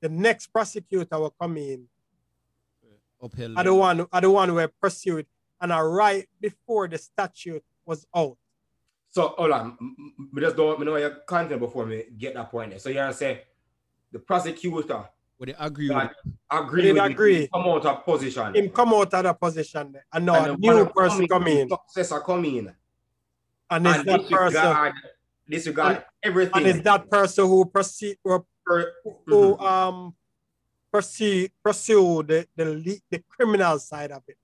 [0.00, 1.84] the next prosecutor will come in.
[3.22, 3.54] Upheld.
[3.56, 5.26] I don't want I don't want to pursue it.
[5.60, 8.36] And I right before the statute was out.
[9.10, 12.50] So hold on, M- m- just don't me know your content before me get that
[12.50, 12.78] point there.
[12.80, 13.42] So you are say
[14.12, 17.48] the prosecutor Would they agree that with agree Did with the agree.
[17.52, 18.54] come out of position.
[18.54, 21.68] Him come out of the position and now and a new person come in.
[21.68, 22.74] Successor come in.
[23.70, 24.94] And it's And that person disregard,
[25.48, 26.52] disregard And everything.
[26.56, 28.18] and it's that person who proceed
[28.66, 28.92] Per-
[29.26, 29.60] who Mhm.
[29.62, 30.14] um
[30.90, 34.38] pursue pursue the the, the criminal side of it.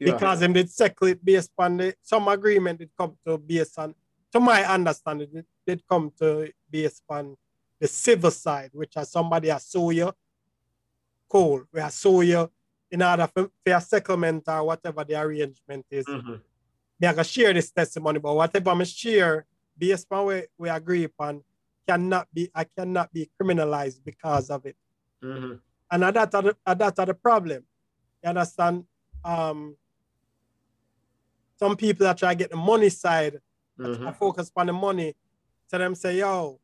[0.00, 0.12] Yeah.
[0.12, 3.94] because him did settle it based on the, some agreement it come to based on
[4.32, 7.36] to my understanding it did come to based on
[7.78, 10.12] the civil side which is somebody has sue you
[11.28, 12.50] cool we are sue you
[12.90, 16.40] in order for, for a settlement or whatever the arrangement is Mhm.
[17.00, 21.04] Me I can share this testimony but whatever I share based on we, we agree
[21.04, 21.42] upon
[21.88, 24.76] cannot be I cannot be criminalized because of it
[25.22, 25.60] Mhm.
[25.90, 27.64] and that are the, that are the problem.
[28.22, 28.84] You understand?
[29.24, 29.76] Um,
[31.58, 33.40] some people that try to get the money side,
[33.78, 34.16] I Mhm.
[34.16, 35.14] focus on the money.
[35.66, 36.60] So them say, yo,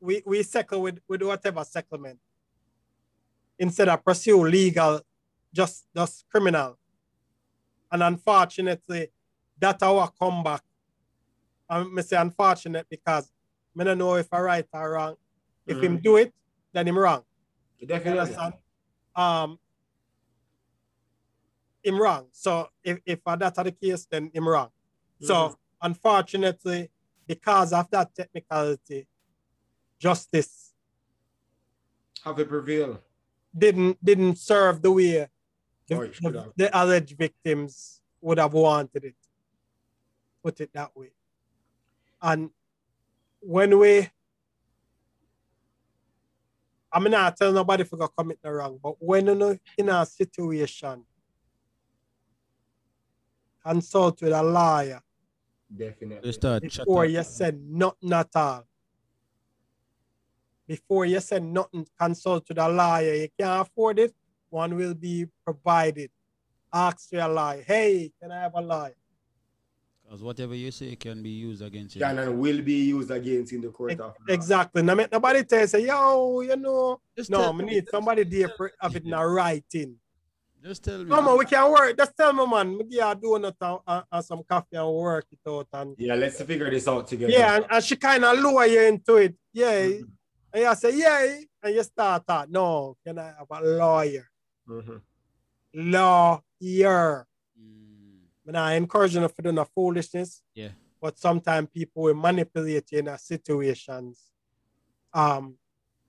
[0.00, 2.18] we, we settle with, with whatever settlement.
[3.58, 5.00] Instead of pursue legal,
[5.52, 6.78] just just criminal.
[7.90, 9.10] And unfortunately,
[9.60, 10.62] that our comeback.
[11.68, 13.30] I must say unfortunate because
[13.78, 15.16] I don't know if I right or wrong.
[15.66, 16.02] If him Mhm.
[16.02, 16.32] do it,
[16.72, 17.24] then him wrong.
[17.78, 18.20] You Definitely.
[18.20, 18.54] understand?
[19.14, 19.58] Um,
[21.82, 22.28] him wrong.
[22.32, 24.70] So if, if that's the case, then him wrong.
[25.20, 25.56] So Mhm.
[25.82, 26.90] unfortunately,
[27.26, 29.06] because of that technicality,
[29.98, 30.72] justice
[32.24, 33.02] Have it prevail.
[33.56, 35.28] didn't didn't serve the way
[35.86, 39.16] the, Oh, the, the alleged victims would have wanted it.
[40.48, 41.10] Put it that way.
[42.22, 42.48] And
[43.40, 44.08] when we
[46.90, 50.06] I'm not tell nobody if to commit the wrong, but when you know in a
[50.06, 51.04] situation,
[53.62, 55.02] consult with a lawyer
[55.76, 56.20] Definitely.
[56.22, 57.26] They start before chat you up.
[57.26, 58.66] said nothing at all.
[60.66, 63.12] Before you said nothing, consult with a lawyer.
[63.12, 64.14] You can't afford it,
[64.48, 66.10] one will be provided.
[66.72, 68.94] Ask your lawyer, hey, can I have a lawyer?
[70.08, 72.00] Because whatever you say can be used against you.
[72.00, 74.14] Can and will be used against in the court of law.
[74.26, 74.80] Exactly.
[74.82, 78.24] Now, make nobody tell you, say, yo, you know, Just no, we me- need somebody
[78.24, 79.96] there for have it in a writing.
[80.64, 81.04] Just tell me.
[81.04, 81.94] No, man, we can work.
[81.96, 84.90] Just tell me, man, we give you a donut and, and, and some coffee and
[84.90, 85.66] work it out.
[85.74, 87.30] And Yeah, let's figure this out together.
[87.30, 89.34] yeah, and, and she kind of lure you into it.
[89.52, 89.88] Yeah.
[89.88, 90.08] Mhm.
[90.54, 91.36] And you say, yeah.
[91.62, 92.50] And you start that.
[92.50, 94.26] No, can I have a lawyer?
[94.66, 95.02] Mhm.
[95.74, 97.26] Lawyer.
[98.48, 100.42] Mm, I'm not encouraging you to do no foolishness.
[100.54, 100.68] Yeah.
[101.00, 104.20] But sometimes people will manipulate you in a situations.
[105.12, 105.56] Um,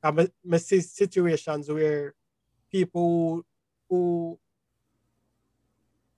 [0.02, 2.14] I me- me see situations where
[2.72, 3.46] people who,
[3.90, 4.40] who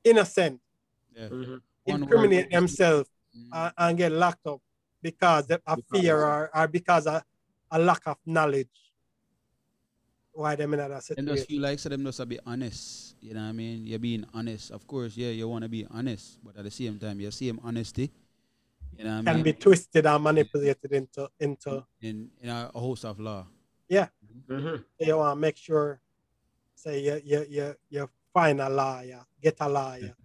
[0.04, 0.60] innocent
[1.16, 1.28] yeah.
[1.28, 1.62] Mhm.
[1.84, 2.52] One incriminate word.
[2.52, 4.60] themselves Mm, and, and get locked up
[5.02, 7.24] because of of Because fear of- or, or because of
[7.72, 8.68] a lack of knowledge.
[10.34, 11.46] Why them in that Them just situation?
[11.46, 13.16] feel like so them just to be honest.
[13.22, 13.86] You know what I mean?
[13.86, 14.72] You're being honest.
[14.72, 17.60] Of course, yeah, you want to be honest, but at the same time, you same
[17.64, 18.12] honesty.
[18.98, 19.44] You know what I Can mean?
[19.44, 23.46] be twisted and manipulated into into in in a, a host of law.
[24.50, 24.84] Mhm.
[25.00, 26.02] you want to make sure
[26.76, 30.16] say you you you, you find a lawyer, get a lawyer.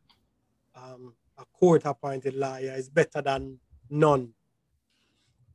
[0.75, 3.59] Um, a court appointed lawyer is better than
[3.91, 4.33] none.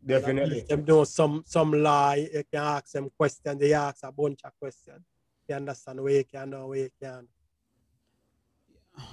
[0.06, 0.62] Definitely.
[0.62, 4.52] Them know some some lie, you can ask them questions, they ask a bunch of
[4.60, 5.02] questions.
[5.48, 7.28] You understand where you can know where you can.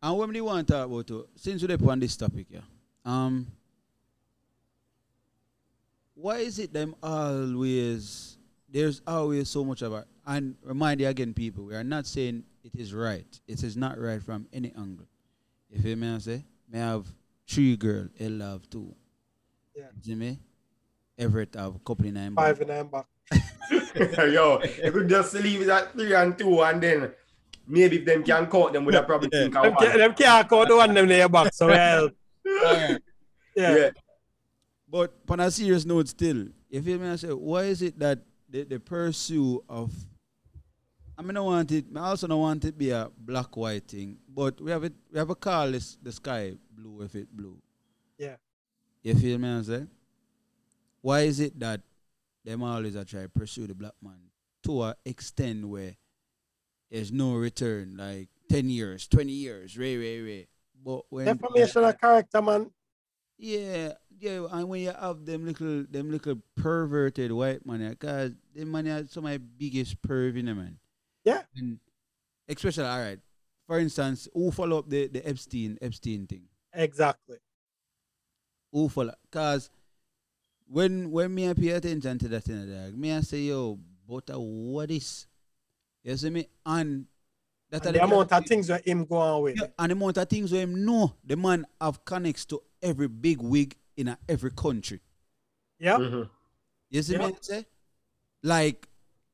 [0.00, 2.60] And when we want to talk about too, since we're on this topic, yeah,
[3.04, 3.48] um,
[6.14, 8.38] why is it them always
[8.68, 12.78] there's always so much about and remind you again, people, we are not saying it
[12.78, 13.26] is right.
[13.48, 15.06] It is not right from any angle.
[15.70, 17.06] If you may I say, may have
[17.48, 18.94] three girl, Ella have two.
[19.78, 19.84] Yeah.
[20.02, 20.38] See me?
[21.16, 22.34] Everett have a couple in nine.
[22.34, 23.06] Five in them back.
[24.18, 27.10] Yo, you could just leave it at three and two, and then
[27.66, 29.86] maybe if them can count them, would have probably think of Them, one.
[29.86, 32.12] ca- them can't count the one them in their back, so help.
[32.44, 32.98] Yeah.
[33.54, 33.90] Yeah.
[34.88, 37.08] But on a serious note, still, you feel me?
[37.08, 39.92] I say, why is it that the, the pursuit of
[41.16, 41.84] I mean, I want it.
[41.96, 44.94] I also don't want it to be a black white thing, but we have it.
[45.12, 47.56] We have a call this the sky blue if it blue.
[48.18, 48.36] Yeah.
[49.02, 49.48] You feel me?
[49.48, 49.86] I say,
[51.00, 51.80] why is it that
[52.44, 54.18] them always are try to pursue the black man
[54.64, 55.96] to a extent where
[56.90, 60.46] there's no return, like ten years, twenty years, ray, ray, ray.
[60.84, 62.70] But when Defamation of character, man.
[63.36, 68.70] yeah, yeah, and when you have them little them little perverted white man, cause them
[68.70, 70.78] man are some of my biggest perv in them, man.
[71.24, 71.42] Yeah.
[71.56, 71.78] And
[72.48, 73.18] especially all right.
[73.66, 76.44] For instance, who follow up the, the Epstein Epstein thing?
[76.72, 77.36] Exactly.
[78.72, 79.70] Who follow cause
[80.66, 84.28] when when me I pay attention to that thing, dog, me I say, yo, but
[84.30, 85.26] uh, what is
[86.02, 86.46] you see me?
[86.66, 87.06] And
[87.70, 89.56] that And the amount of things that him go on with.
[89.58, 93.08] Yeah, and the amount of things where him know the man have connects to every
[93.08, 95.00] big wig in a, every country.
[95.78, 95.96] Yeah.
[95.96, 96.28] Mhm.
[96.90, 97.26] You see Yeah.
[97.28, 97.66] me say?
[98.42, 98.88] Like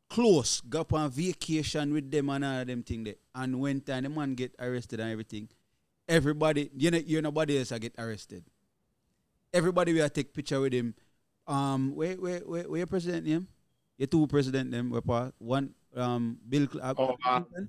[0.08, 3.16] close, go up on vacation with them and all them thing there.
[3.34, 5.48] And when time the man get arrested and everything,
[6.08, 8.44] everybody, you know, you nobody else I get arrested.
[9.54, 10.94] Everybody will take picture with him.
[11.46, 13.46] Um, where where where, where your president name?
[13.96, 17.68] Your two president them were part one um Bill Cl- uh, Oh, uh, Clinton.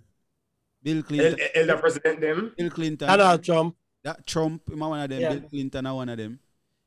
[0.81, 1.39] Bill Clinton.
[1.39, 2.51] el- Elder President them.
[2.57, 3.07] Bill Clinton.
[3.07, 3.75] Donald Trump.
[4.03, 5.21] That Trump, him a one of them.
[5.21, 5.29] Yeah.
[5.37, 6.39] Bill Clinton, are one of them.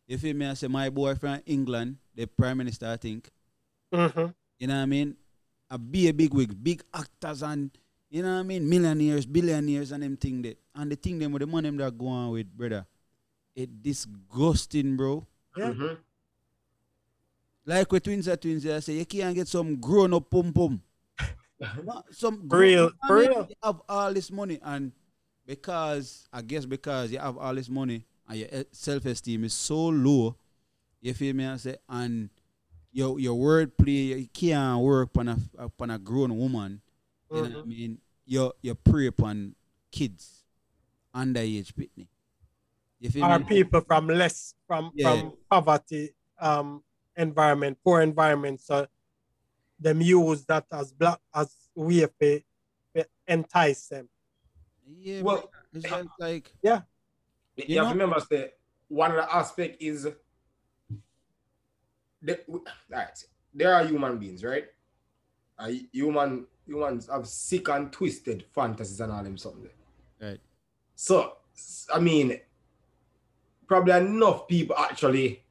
[0.09, 0.47] If you feel me?
[0.47, 3.31] I say my boy from England, the prime minister, I think.
[3.93, 5.17] hmm You know what I mean?
[5.71, 7.71] A be a big wig, big actors and
[8.11, 11.31] you know what I mean, millionaires, billionaires and them thing that and the thing them
[11.33, 12.87] with the money them that go on with, brother.
[13.59, 15.27] It disgusting, bro.
[15.57, 15.73] Yeah.
[15.75, 15.99] Mhm.
[17.67, 20.81] Like with twins are twins, I say you can't get some grown up pum pum.
[22.13, 23.47] Some For real, grown- for real.
[23.51, 24.93] You have all this money and
[25.45, 29.89] because I guess because you have all this money and your self esteem is so
[29.89, 30.37] low,
[31.01, 31.45] you feel me?
[31.47, 32.31] I say and
[32.93, 36.81] your your word play you can't work on a upon a grown woman.
[37.31, 37.99] You know what I mean?
[38.25, 39.57] You you prey upon
[39.91, 40.45] kids,
[41.13, 42.07] underage pitney.
[43.01, 43.45] You feel Or me?
[43.45, 45.11] people from less from Yeah.
[45.21, 46.83] from poverty um
[47.17, 48.61] environment, poor environment.
[48.61, 48.87] So
[49.79, 52.41] them use that as black as way to,
[52.95, 54.09] to entice them.
[54.87, 56.83] Yeah, Well, well, it's just like Yeah.
[57.57, 58.53] You, You have know- to remember, say,
[58.89, 60.09] one of the aspect is
[62.23, 64.67] the, all right, there are human beings, right?
[65.59, 69.71] Uh, human humans have sick and twisted fantasies and all them something.
[70.21, 70.41] right.
[70.95, 71.37] So,
[71.93, 72.41] I mean,
[73.69, 75.45] probably enough people actually,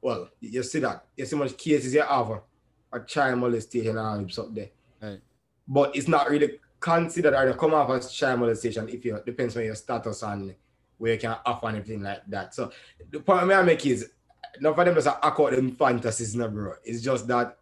[0.00, 1.04] well, you see that.
[1.16, 2.38] You see much cases you have uh,
[2.92, 4.70] a child molestation and all something there.
[5.02, 5.20] Right.
[5.66, 9.56] But it's not really considered or they come off as child molestation if you depends
[9.56, 10.54] on your status and
[10.96, 12.54] where you can offer and everything like that.
[12.54, 12.70] So
[13.10, 14.10] the point I make is
[14.60, 16.74] none of them just act out them fantasies, no, bro.
[16.84, 17.58] It's just that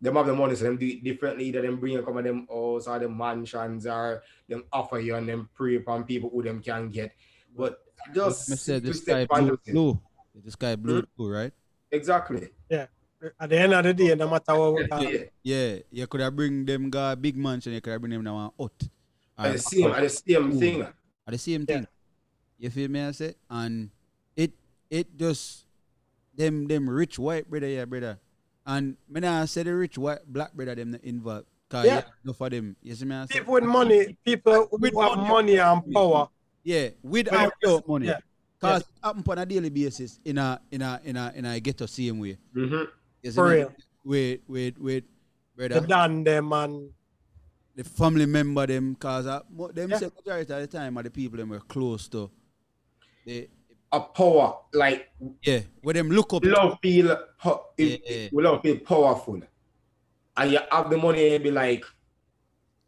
[0.00, 1.50] them have the money, so them do it differently.
[1.50, 5.14] That them bring you come of them house or them mansions or them offer you
[5.14, 7.12] and them prey upon people who them can get.
[7.56, 9.72] But just I said the twisted sky blue, fantasies.
[9.72, 10.00] blue.
[10.44, 11.10] The sky blue, Hmm?
[11.16, 11.52] too, right?
[11.90, 12.48] Exactly.
[12.68, 12.86] Yeah.
[13.40, 15.24] At the end of the day, no matter what Yeah, yeah.
[15.42, 18.50] Yeah, you could have bring them guy big mansion, you could have bring them down
[18.58, 18.72] hut.
[19.38, 20.58] At the same, at the same Ooh.
[20.60, 20.82] thing.
[20.82, 20.94] At
[21.32, 21.74] the same Yeah.
[21.76, 21.86] thing.
[22.58, 23.00] You feel me?
[23.00, 23.90] I say, and
[24.36, 24.52] it
[24.90, 25.64] it just
[26.34, 28.18] them them rich white brother, yeah, brother.
[28.66, 31.46] And me nah say the rich white black brother them not involved.
[31.72, 31.84] Yeah.
[31.84, 32.76] yeah, enough for them.
[32.82, 33.16] You see me?
[33.16, 35.28] I say, people with money, people who With have money.
[35.28, 36.28] money and power.
[36.64, 38.06] Yeah, with Well, or without money.
[38.06, 38.18] yeah.
[38.60, 41.60] Cause it happen on a daily basis in a in a in a in a
[41.60, 42.38] get to same way.
[42.56, 42.84] Mm-hmm.
[43.22, 43.54] You see For me?
[43.56, 43.72] real.
[44.04, 45.04] With with with
[45.56, 45.86] The brother.
[45.86, 46.90] done them and
[47.76, 49.40] the family member them cause uh,
[49.74, 49.98] them Yeah.
[49.98, 52.30] say majority of the time are the people them were close to
[53.26, 53.48] they
[53.92, 55.10] A power, like
[55.42, 57.96] yeah where them look up love feel, po- Yeah.
[58.04, 59.40] it, we love feel powerful.
[60.36, 61.84] And you have the money and be like,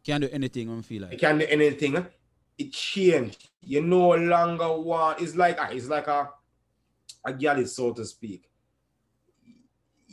[0.03, 2.05] can't do anything when feel you like can do anything.
[2.57, 3.49] It changed.
[3.67, 5.21] You no longer want.
[5.21, 6.29] It's like ah, it's like a
[7.25, 8.49] a galley, so to speak.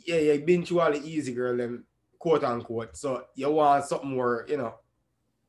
[0.05, 1.85] Yeah, you been through all the easy girl, them
[2.19, 2.97] quote unquote.
[2.97, 4.75] So you want something more, you know, a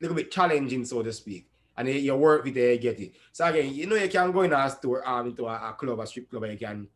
[0.01, 1.49] little bit challenging, so to speak.
[1.77, 3.17] And then you work with it, you get it.
[3.33, 5.99] So again, you know you can go in a store, um, into a, a club,
[5.99, 6.89] a strip club, and you can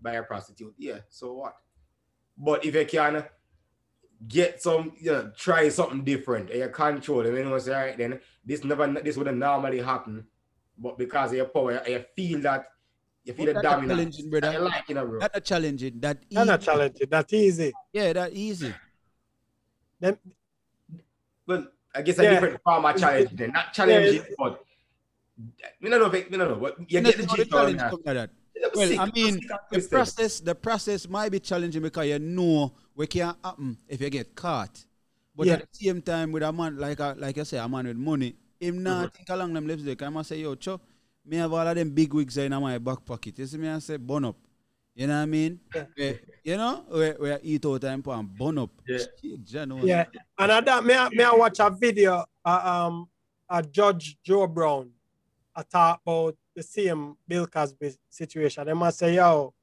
[0.00, 0.74] buy a prostitute.
[0.78, 1.56] Yeah, so what?
[2.38, 3.24] But if you can
[4.28, 7.98] get some, you know, try something different and you control and you say, all right,
[7.98, 10.24] then this never this wouldn't normally happen.
[10.78, 12.66] But because of your power, you feel that
[13.24, 13.96] you feel the But that a dominance.
[14.16, 14.52] challenging, brother.
[14.52, 15.18] You like, you know, bro.
[15.20, 16.34] that a challenging that easy.
[16.36, 17.06] that's not challenging.
[17.10, 17.72] That easy.
[17.92, 18.74] yeah that easy
[20.00, 20.18] Them
[21.46, 22.30] Well, I guess a Yeah.
[22.30, 23.52] different form of challenge then.
[23.52, 24.62] Not challenging, it's- but
[25.80, 26.56] we don't know if it, we don't know.
[26.56, 27.90] But you You get the know, the gist of challenge it.
[27.90, 32.06] come like that Sick, well I mean the process the process might be challenging because
[32.06, 34.84] you know what can happen if you get caught
[35.34, 35.54] but Yeah.
[35.54, 37.96] at the same time with a man like a, like I say a man with
[37.98, 40.80] money him not I think along them lipstick I must say yo cho
[41.24, 43.78] me have all of them big wigs in my back pocket you see me I
[43.78, 44.36] say burn up
[44.94, 45.60] You know what I mean?
[45.74, 45.84] Yeah.
[45.94, 48.70] Where, you know, we, where eat out time and burn up.
[48.88, 48.98] Yeah.
[49.20, 49.84] Shit, Jah knows.
[49.84, 50.06] Yeah.
[50.38, 53.06] And I that may I, may I watch a video uh, um
[53.48, 54.90] a Judge Joe Brown
[55.56, 58.66] I talk about the same Bill Cosby situation.
[58.66, 59.54] They must say, yo,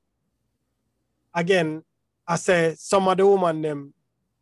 [1.34, 1.84] again,
[2.28, 3.94] I say some of the women them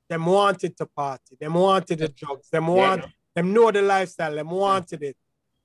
[0.08, 3.06] them wanted to party, them wanted the drugs, them want
[3.36, 5.18] them know the lifestyle, them wanted it.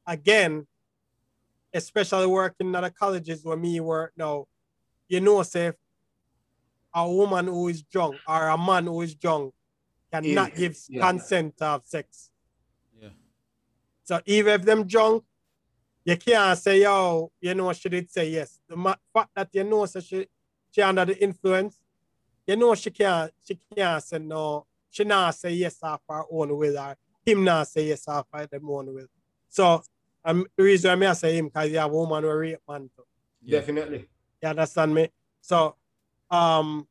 [0.07, 0.67] Again,
[1.73, 4.47] especially working at the colleges where me work now,
[5.09, 5.73] you know, say
[6.95, 9.53] a woman who is drunk or a man who is drunk
[10.13, 11.11] cannot Is- give yeah.
[11.11, 12.31] consent to have sex.
[13.01, 13.11] Yeah.
[14.05, 15.25] So even if them drunk,
[16.05, 18.61] you can't say, yo, you know, she did say yes.
[18.69, 20.27] The fact that you know so she
[20.71, 21.81] she under the influence,
[22.47, 26.57] you know she can't she can't say no, she not say yes off her own
[26.57, 29.07] will or him not say yes off fight them own will.
[29.49, 29.83] So
[30.25, 33.03] um, the reason I say him because you have a woman who rape man too.
[33.43, 33.59] Yeah.
[33.59, 34.09] Definitely.
[34.43, 35.09] You understand me?
[35.41, 35.77] So
[36.31, 36.87] um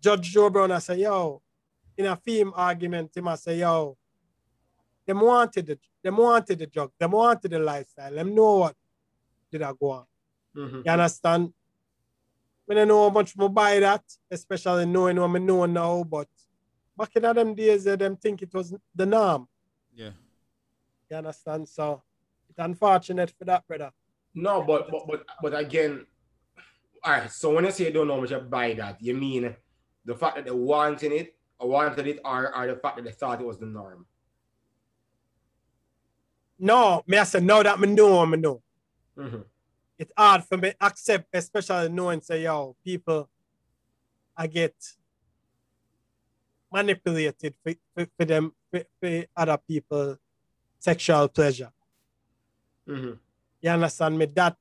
[0.00, 1.40] Judge Joe Brown I say, yo,
[1.96, 3.96] in a film argument, him I say, yo,
[5.06, 8.76] them wanted the them wanted the drug, them wanted the lifestyle, them know what
[9.50, 10.04] did I go on.
[10.56, 10.84] Mhm.
[10.84, 11.52] You understand?
[12.70, 16.28] I don't know how much more buy that, especially knowing what I know now, but
[16.96, 19.48] back in them days, eh, them think it was the norm.
[19.94, 20.10] Yeah.
[21.10, 21.68] You understand?
[21.68, 22.02] So
[22.48, 23.90] it's unfortunate for that, brother.
[24.34, 26.06] No, but but but but again,
[27.04, 27.30] all right.
[27.30, 29.54] So when you say you don't know how much you buy that, you mean
[30.04, 33.12] the fact that they wanted it or wanted it, or, or the fact that they
[33.12, 34.06] thought it was the norm.
[36.58, 38.62] No, me I say no that me know, me know.
[39.16, 39.44] Mhm.
[39.98, 43.28] It's hard for me accept, especially knowing say, yo, people
[44.36, 44.74] I get
[46.72, 50.16] manipulated for, for, for them for, for other people
[50.78, 51.70] sexual pleasure.
[52.88, 53.18] Mhm.
[53.60, 54.26] You understand me?
[54.26, 54.56] That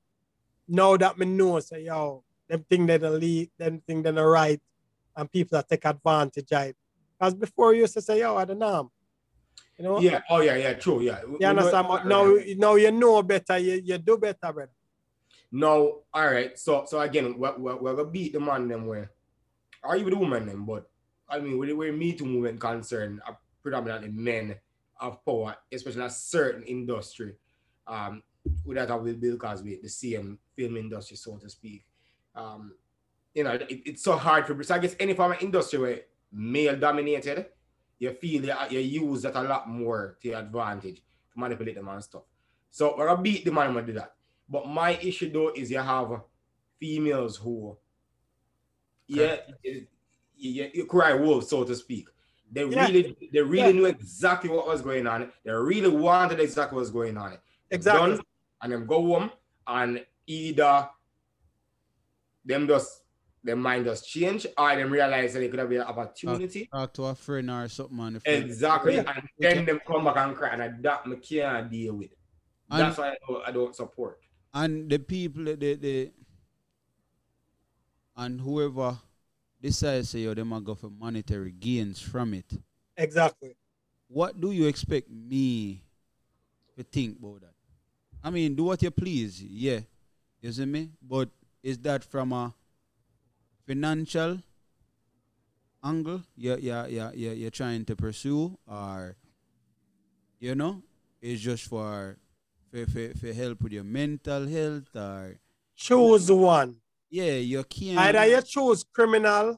[0.68, 4.26] now that me know say, yo, them think they're the lead, them think they're the
[4.26, 4.62] right,
[5.16, 6.76] and people that take advantage of it.
[7.18, 8.92] Because before you used to say, yo, I don't know.
[9.78, 10.00] You know?
[10.00, 10.22] Yeah.
[10.30, 10.56] Oh yeah.
[10.56, 10.74] Yeah.
[10.74, 11.02] True.
[11.02, 11.22] Yeah.
[11.40, 11.88] You understand?
[11.88, 14.70] know- But now, now you know better, you, you do better, brother.
[15.52, 16.58] No, all right.
[16.58, 19.12] So so again, we're, we're, we're gonna beat the man them where
[19.84, 20.90] are you the woman them, but
[21.32, 24.56] I mean with the way Me Too movement concerned, are predominantly men
[25.00, 27.36] of power, especially in a certain industry.
[27.88, 28.24] Um,
[28.68, 31.86] that with Bill Cosby, the same film industry, so to speak.
[32.36, 32.74] Um,
[33.34, 36.00] you know, it, it's so hard for so I guess any form of industry where
[36.32, 37.48] male dominated,
[38.00, 41.88] you feel you, you use that a lot more to your advantage to manipulate them
[41.88, 42.24] and stuff.
[42.70, 44.14] So we're gonna beat the man when do that.
[44.50, 46.22] But my issue though is you have
[46.80, 47.78] females who,
[49.08, 49.88] yeah, you,
[50.42, 52.08] you, you cry wolf, so to speak.
[52.52, 52.86] They Yeah.
[52.88, 53.72] really, they really Yeah.
[53.72, 55.32] knew exactly what was going on.
[55.44, 57.38] They really wanted exactly what was going on.
[57.70, 58.18] Exactly.
[58.18, 58.22] done,
[58.62, 59.32] and them go home
[59.68, 60.90] and either
[62.44, 62.98] them just
[63.44, 66.68] their mind just change or them realize that they could have been an opportunity.
[66.72, 68.34] Talk to a friend or something on the phone.
[68.36, 69.14] Exactly, Yeah.
[69.16, 72.12] and then them come back and cry, and that me can't deal with.
[72.70, 74.20] And- That's why I don't, I don't support.
[74.54, 76.12] and the people they, they
[78.18, 79.00] and whoever
[79.62, 82.52] decides say yo them go for monetary gains from it.
[82.98, 83.56] Exactly.
[84.08, 85.82] what do you expect me
[86.76, 87.54] to think about that?
[88.24, 89.42] I mean do what you please.
[89.42, 89.82] Yeah.
[90.42, 90.90] You see me?
[91.02, 91.30] But
[91.62, 92.54] is that from a
[93.68, 94.40] financial
[95.84, 98.58] angle yeah yeah yeah yeah you're trying to pursue?
[98.68, 99.16] Or
[100.40, 100.82] you know
[101.22, 102.18] it's just for
[102.72, 105.38] for, for, for help with your mental health or
[105.76, 106.81] Choose one.
[107.12, 108.00] Yeah, you can't.
[108.00, 109.58] Either you choose criminal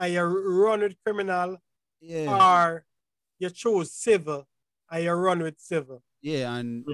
[0.00, 1.58] and you run with criminal,
[2.00, 2.84] yeah, or
[3.38, 4.46] you choose civil
[4.90, 6.02] and you run with civil.
[6.22, 6.84] yeah, and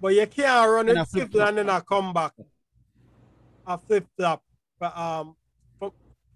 [0.00, 1.48] But you can't run with a flip civil flop.
[1.48, 2.32] and then I come back.
[3.66, 4.42] I flip flop.
[4.80, 5.36] But um
[5.78, 5.92] for,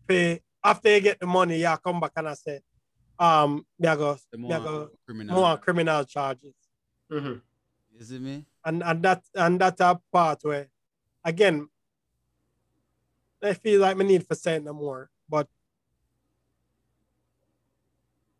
[0.08, 2.60] for- after you get the money, you come back and I say,
[3.18, 5.34] um, me I go, the me I more go criminal.
[5.36, 6.54] more criminal charges.
[7.10, 7.40] Mhm.
[7.92, 8.44] You see me?
[8.64, 10.68] and and that and that's a part where
[11.24, 11.68] again
[13.42, 15.48] I feel like we need for saying no more, but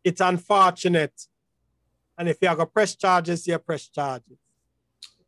[0.03, 1.13] it's unfortunate.
[2.17, 4.37] And if you have to press charges, you press charges.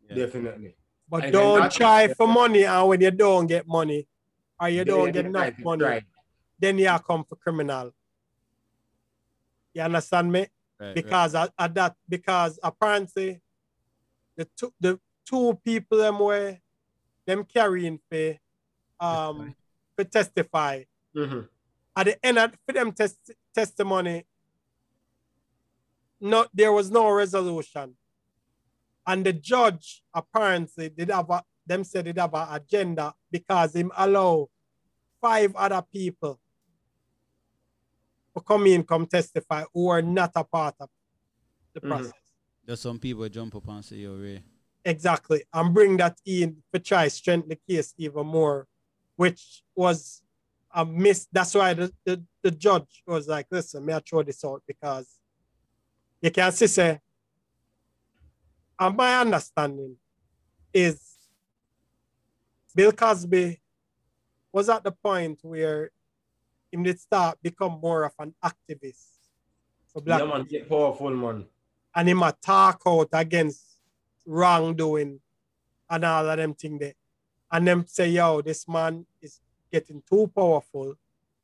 [0.08, 0.16] Yeah.
[0.16, 0.76] Definitely.
[1.08, 4.08] But And don't that's- try for money and when you don't get money
[4.60, 6.06] or you don't get try enough money, try.
[6.60, 7.94] then you come for criminal.
[9.74, 10.48] You understand me?
[10.80, 13.42] Right, because at, at that because apparently
[14.38, 16.58] the two the two people them were
[17.26, 18.38] them carrying for
[19.00, 19.56] um
[20.00, 20.84] for testify
[21.16, 21.50] Mhm.
[21.96, 24.26] at the end of for them test, testimony
[26.22, 27.98] no there was no resolution
[29.08, 33.92] and the judge apparently did have a them said it have an agenda because him
[33.98, 34.50] allow
[35.22, 36.40] five other people
[38.36, 40.90] to come in, come testify who are not a part of
[41.74, 41.90] the Mhm.
[41.90, 42.14] process.
[42.66, 44.44] There's some people jump up and say, yo, Ray.
[44.86, 45.44] Exactly.
[45.54, 48.68] And bring that in for try strengthen the case even more,
[49.20, 50.22] which was
[50.74, 51.28] a miss.
[51.30, 55.10] That's why the, the, the judge was like, listen, may I throw this out because
[56.22, 57.02] you can see say,
[58.80, 59.98] and my understanding
[60.74, 61.18] is
[62.74, 63.60] Bill Cosby
[64.54, 65.92] was at the point where
[66.72, 69.18] he did start become more of an activist
[69.92, 71.44] for black Yeah, man, get powerful, man.
[71.94, 73.66] and him talk out against
[74.26, 75.20] wrongdoing
[75.90, 76.94] and all of them thing there.
[77.52, 79.40] And them say, yo, this man is
[79.72, 80.96] getting too powerful.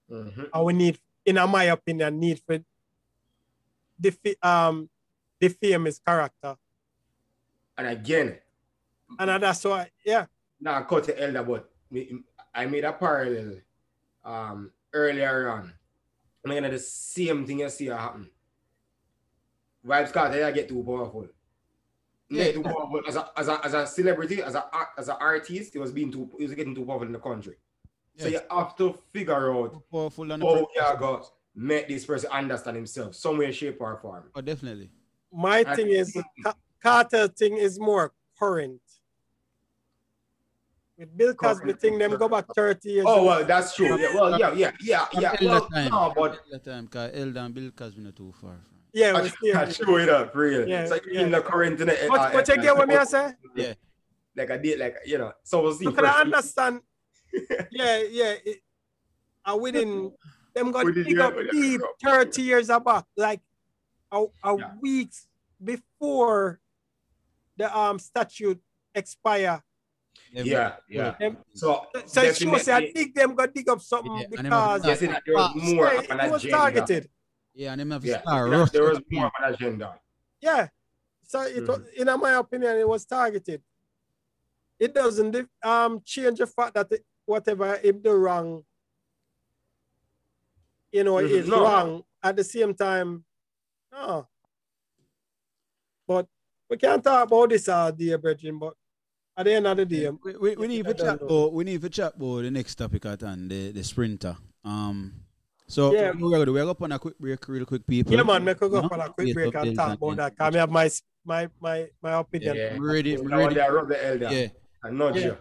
[0.09, 0.49] Mhm.
[0.53, 2.59] And we need, in my opinion, need for
[4.01, 4.89] defa- um
[5.39, 6.55] defame his character.
[7.77, 8.39] And again,
[9.19, 10.25] And that's why, yeah.
[10.59, 13.61] now cut the elder, but me- I made a parallel
[14.23, 15.73] um earlier on.
[16.43, 18.29] I'm gonna the same thing you see happen.
[19.85, 21.27] Vybz Kartel I get too powerful.
[22.29, 22.51] Yeah, Yeah.
[22.53, 24.65] too powerful as a, as a as a celebrity, as a
[24.97, 27.55] as an artist, he was being too he was getting too powerful in the country.
[28.17, 32.77] So you have to figure out Powerful and how you go make this person understand
[32.77, 34.31] himself, some way, shape, or form.
[34.33, 34.89] Oh, definitely.
[35.31, 38.81] My I thing is, Ca- Kartel thing is more current.
[40.97, 41.81] With Bill Cosby Current.
[41.81, 43.05] thing, them go back 30 years.
[43.07, 43.25] Oh ago.
[43.25, 43.99] well, that's true.
[43.99, 45.35] Yeah, well, yeah, yeah, yeah, From yeah.
[45.41, 48.74] Well, no, but Elder time, Elder and Bill Cosby not too far from.
[48.95, 49.75] Yeah, I we see I it.
[49.75, 50.65] show it up, real.
[50.67, 51.21] Yeah, it's like yeah.
[51.21, 53.33] in the current in the, But, uh, but you get what me I say?
[53.53, 53.73] Yeah.
[54.37, 55.33] Like I did, like you know.
[55.43, 55.83] So we'll see.
[55.83, 56.79] You can understand.
[57.71, 58.33] yeah, yeah.
[58.45, 58.59] It,
[59.45, 60.11] and within
[60.53, 61.91] them got Within dig up within the deep group.
[62.31, 63.41] 30 years back, like
[64.11, 64.71] a, a Yeah.
[64.81, 65.27] weeks
[65.61, 66.61] before
[67.57, 68.61] the um statute
[68.95, 69.61] expire.
[70.31, 71.15] Yeah, yeah.
[71.19, 74.83] Them- So, So it shows that definitely- dig them got dig up something Yeah, because
[74.83, 77.09] have you see that there was more yeah, it was targeted.
[77.55, 79.99] Yeah, and them have to Yeah, start there- there was more of an agenda.
[80.41, 80.67] Yeah.
[81.23, 82.09] So it was, Mm-hmm.
[82.09, 83.63] in my opinion, it was targeted.
[84.77, 88.65] It doesn't um change the fact that it, whatever if the wrong,
[90.91, 91.29] you know, Mhm.
[91.29, 91.63] is No.
[91.63, 93.23] wrong at the same time.
[93.91, 94.27] No.
[96.07, 96.27] But
[96.69, 98.75] we can't talk about this all day, Bridging, but
[99.37, 101.53] at the end of the day, We, we, we need to I don't chat about
[101.53, 104.35] we need to chat about the next topic at hand, the, the sprinter.
[104.63, 105.24] Um
[105.67, 106.11] so Yeah.
[106.17, 108.13] we're gonna do we're gonna on a quick break, real quick people.
[108.13, 108.87] yeah, man, make a go No?
[108.89, 110.31] for a quick Yes, break and updates talk and about then- that.
[110.31, 110.89] Because I have my,
[111.25, 112.55] my, my, my opinion.
[112.55, 112.73] Yeah.
[112.75, 113.55] I'm ready, I'm ready.
[113.55, 114.47] they rub the elder Yeah,
[114.83, 115.25] and nudge Yeah.
[115.25, 115.37] you.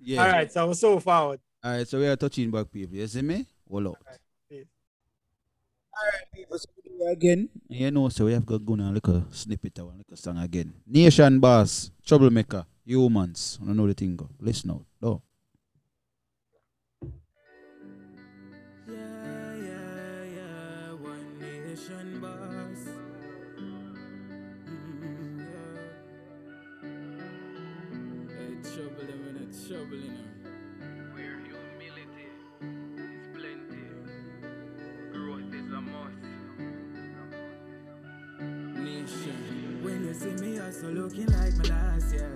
[0.00, 0.24] yeah.
[0.24, 1.40] All right, so we're so forward.
[1.64, 2.96] All right, so we are touching back people.
[2.96, 3.46] You see me?
[3.70, 3.96] Hold up.
[4.48, 4.66] peace.
[5.94, 7.48] Alright, people, so we do again.
[7.68, 10.16] You know, so we have got go on like a little snippet of a little
[10.16, 10.72] song again.
[10.86, 13.58] Nation boss, troublemaker, humans.
[13.62, 14.28] I don't know the thing go.
[14.40, 14.84] Listen out.
[40.22, 42.28] See me, I so looking like my last, yeah.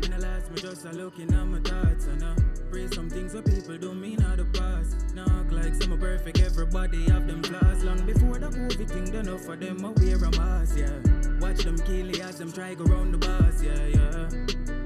[0.00, 2.36] When I last, me just a looking at my thoughts, and I
[2.70, 4.94] pray some things that people don't mean out the past.
[5.18, 7.82] Act like some perfect, everybody have them flaws.
[7.82, 10.98] Long before the COVID thing, done enough for them, I wear a mask, yeah.
[11.40, 14.28] Watch them kill it as them try go round the bus, yeah, yeah.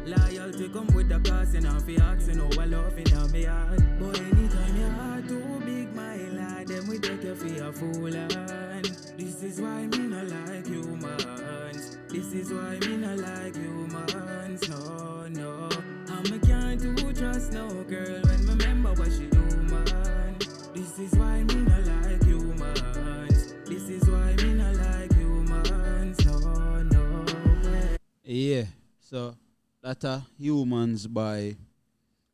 [0.07, 3.81] Loyalty come with the cost, and I'm fi asking how I love in my heart.
[4.01, 8.15] But anytime your heart too big, my lad, them we take you for a fool,
[8.17, 8.85] and
[9.19, 10.78] this is why me not like humans.
[12.19, 14.69] This is why me not like humans.
[14.69, 15.69] No, no.
[16.11, 19.39] And me can't do trust no girl when me remember what she do,
[19.71, 20.37] man.
[20.75, 23.55] This is why me not like humans.
[23.67, 26.27] This is why me not like humans.
[26.27, 27.97] No, no way.
[28.25, 28.65] Yeah.
[28.99, 29.37] So
[29.81, 31.55] that are humans by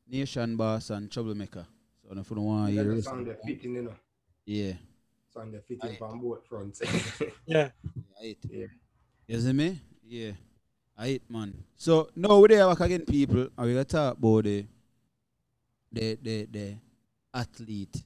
[0.08, 1.66] Nation Boss and Troublemaker.
[2.02, 3.94] So if you don't want to hear That it, song they fitting, you know.
[4.46, 4.72] yeah.
[5.30, 6.80] Song they fitting from both fronts.
[7.46, 7.68] Yeah.
[8.18, 8.38] I hate.
[8.50, 8.66] Yeah.
[9.26, 9.80] You see me?
[10.06, 10.32] Yeah.
[10.96, 11.54] I hate man.
[11.76, 14.64] So now we there back again people and we gonna talk about the
[15.92, 16.74] the the the
[17.32, 18.04] athlete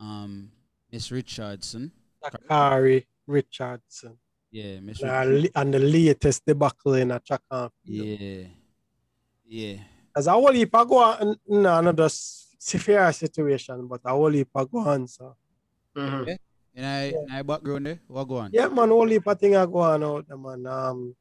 [0.00, 0.50] um
[0.90, 1.90] Miss Richardson.
[2.24, 4.16] Sha'Carri Richardson.
[4.50, 5.50] Yeah, Miss Richardson.
[5.54, 8.20] and the latest debacle in a track and field.
[8.20, 8.46] Yeah.
[9.48, 9.78] Yeah.
[10.16, 14.48] As a whole heap of go on in another severe situation, but a whole heap
[14.54, 15.36] of go on, so.
[15.94, 16.38] Mhm.
[16.76, 18.50] In I in I background there, what go on?
[18.52, 20.66] Yeah, man, whole heap of thing are going out there, man.
[20.66, 21.16] Um,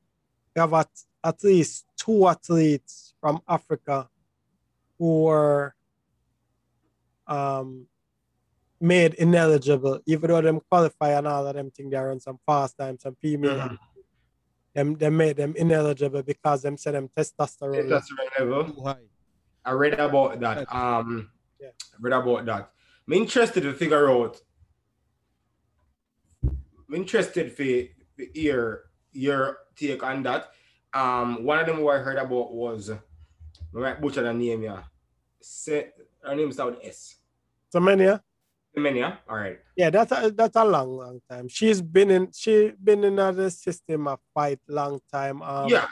[0.53, 0.89] we have at,
[1.23, 4.09] at least two athletes from Africa
[4.99, 5.73] who were
[7.25, 7.87] um,
[8.81, 12.77] made ineligible, even though them qualify and all of them think they run some fast
[12.77, 13.55] time, some female.
[13.69, 13.77] Mhm.
[14.73, 17.87] Them they made them ineligible because them said them testosterone.
[17.87, 18.83] That's right level.
[18.83, 18.97] High.
[19.63, 20.67] I read about that.
[20.75, 21.31] Um,
[21.61, 21.69] Yeah.
[21.69, 22.71] I read about that.
[23.07, 24.41] I'm interested to figure out.
[26.87, 27.63] I'm interested for,
[28.15, 30.49] for your your take on that.
[30.93, 32.97] Um, one of them who I heard about was, I
[33.73, 34.83] might butcher the name, yeah.
[35.41, 35.87] Se,
[36.23, 37.15] her name starts with S.
[37.69, 38.05] So many.
[38.75, 39.17] Semenya?
[39.29, 39.59] All right.
[39.77, 41.47] Yeah, that's a, that's a long, long time.
[41.47, 45.41] She's been in she been in the system of quite long time.
[45.41, 45.87] Um, yeah.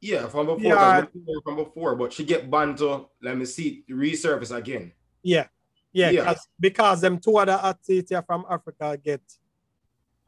[0.00, 1.04] Yeah, from before, Yeah.
[1.44, 4.92] from before, but she get banned to let me see resurface again.
[5.22, 5.46] yeah,
[5.92, 6.10] yeah.
[6.10, 6.24] Yeah.
[6.24, 9.20] 'cause- because them two other athletes here from Africa get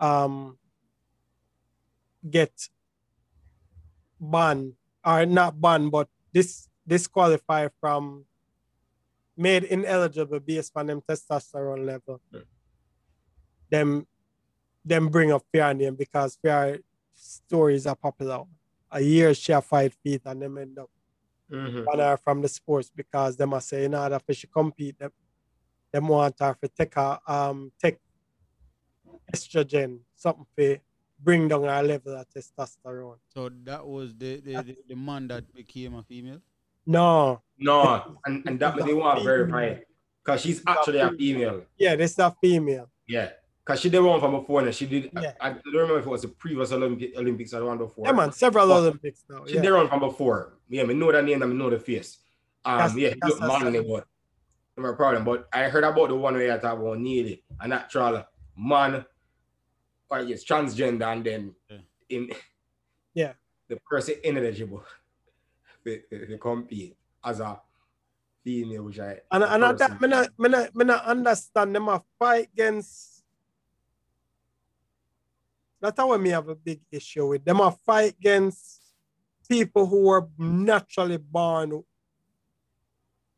[0.02, 0.58] um
[2.28, 2.52] get
[4.20, 4.74] banned
[5.04, 8.24] or not banned, but this disqualify from
[9.36, 12.20] made ineligible based on them testosterone level.
[12.32, 12.40] Yeah.
[13.70, 14.06] Them
[14.84, 16.80] them bring up fear name because fear
[17.14, 18.42] stories are popular.
[18.90, 20.90] A year she have five feet and them end up
[21.50, 21.84] Mhm.
[21.86, 25.12] ban her from the sports because them are saying in order for she compete, them,
[25.92, 27.98] them want her to take her um take
[29.32, 30.78] estrogen, something for
[31.20, 33.16] bring down our level of testosterone.
[33.34, 36.40] So that was the the, the, the man that became a female.
[36.84, 39.86] No, No, and, and that they want to verify it.
[40.24, 41.62] Because she's actually a female.
[41.78, 42.88] yeah, this is a female.
[43.06, 43.30] Yeah.
[43.64, 45.32] Because she did one from before and she did Yeah.
[45.40, 48.04] I, I don't remember if it was the previous Olympic Olympics or the one before.
[48.06, 49.44] Yeah, man, several But Olympics now.
[49.46, 49.62] She Yeah.
[49.62, 50.54] did one from before.
[50.68, 52.18] Yeah, me know the name and me know the face.
[52.64, 54.06] Um That's- yeah, that's look manly, but
[54.76, 55.24] no problem.
[55.24, 58.24] But I heard about the one where I talk about nearly a natural
[58.56, 59.04] man
[60.12, 61.78] or yes, transgender and then Yeah.
[62.10, 62.28] in
[63.14, 63.32] Yeah.
[63.68, 64.84] the person ineligible
[65.84, 67.60] to, to, to compete as a
[68.44, 71.74] female, which I And, and at person- that, me not, me not, me not understand
[71.74, 73.24] them a fight against.
[75.80, 77.60] That's how me have a big issue with them.
[77.60, 78.80] A fight against
[79.48, 81.82] people who were naturally born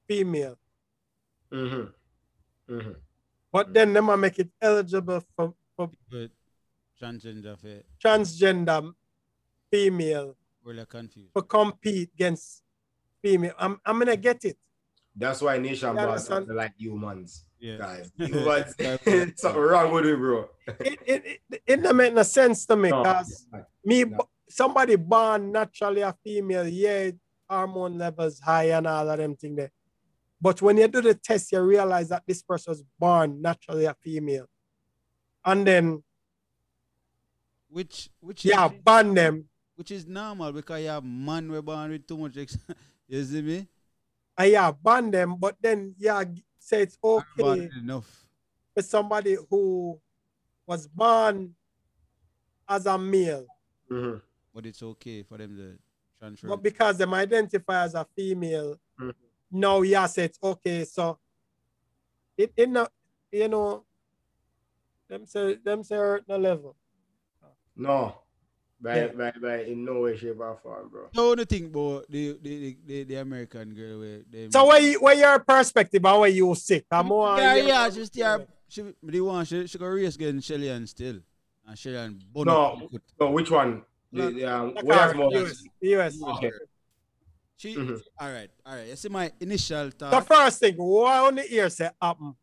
[0.06, 0.58] female,
[1.50, 1.92] Mhm.
[2.68, 2.96] Mhm.
[3.50, 6.30] but then them a make it eligible for, for But
[7.00, 8.92] transgender for transgender
[9.70, 11.34] female really confused.
[11.34, 12.62] to compete against
[13.22, 13.52] female.
[13.58, 14.56] I'm, I'm gonna get it.
[15.16, 17.78] That's why nation Yeah, boss like humans, Yeah.
[17.78, 18.12] guys.
[18.18, 18.74] Humans,
[19.36, 20.48] something wrong with it, bro.
[20.80, 23.02] It, it, it, it don't make no sense to me No.
[23.02, 23.46] because
[23.84, 24.28] me No.
[24.48, 27.10] somebody born naturally a female, yeah,
[27.48, 29.70] hormone levels high and all of them thing there.
[30.40, 33.94] But when you do the test, you realize that this person was born naturally a
[33.94, 34.46] female.
[35.44, 36.02] And then
[37.74, 39.48] Which which yeah, is, ban them.
[39.74, 42.56] which is normal because you have man we born with too much ex-
[43.08, 43.68] you see me?
[44.38, 46.22] I yeah, ban them, but then yeah,
[46.56, 48.28] say it's okay enough.
[48.72, 49.98] for somebody who
[50.64, 51.52] was born
[52.68, 53.46] as a male,
[53.90, 54.22] Mhm.
[54.54, 55.76] But it's okay for them to
[56.20, 56.46] transfer.
[56.46, 59.14] but because them identify as a female, Mhm.
[59.50, 60.84] now yes, it's okay.
[60.84, 61.18] So
[62.38, 62.86] it in no,
[63.32, 63.84] you know,
[65.08, 66.76] them say them say hurt no level.
[67.76, 68.22] No,
[68.80, 69.06] by, Yeah.
[69.08, 71.08] by, by in no way, shape, or form, bro.
[71.14, 74.48] So what do you think about the the, the, the, the American girl where they
[74.50, 76.86] So what you, what your perspective and what you sick?
[76.90, 78.38] I'm more yeah, yeah, just yeah.
[78.68, 81.18] She the one she she go race against Shelly and still.
[81.66, 82.52] And Shelly and Bono.
[82.52, 82.88] No.
[83.20, 83.82] No, which one?
[84.12, 85.32] The, the, um, Like where has more?
[85.32, 86.22] US, US.
[86.22, 86.50] Okay.
[87.56, 88.00] She Mhm.
[88.20, 88.88] all right, all right.
[88.88, 92.34] You see my initial The first thing, what on the ear say happen?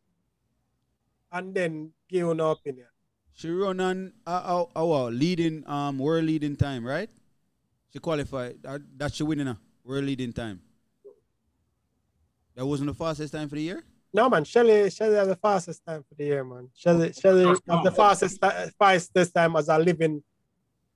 [1.32, 2.88] And then give an opinion.
[3.34, 7.10] She run on uh, uh, uh, leading um world leading time, right?
[7.94, 10.62] She qualified that, that she winning a world leading time.
[12.56, 13.84] That wasn't the fastest time for the year.
[14.14, 16.70] No man, Shelly, Shelly had the fastest time for the year, man.
[16.76, 18.40] Shelly, Shelly Just had the fastest
[18.78, 20.22] fastest time as a living,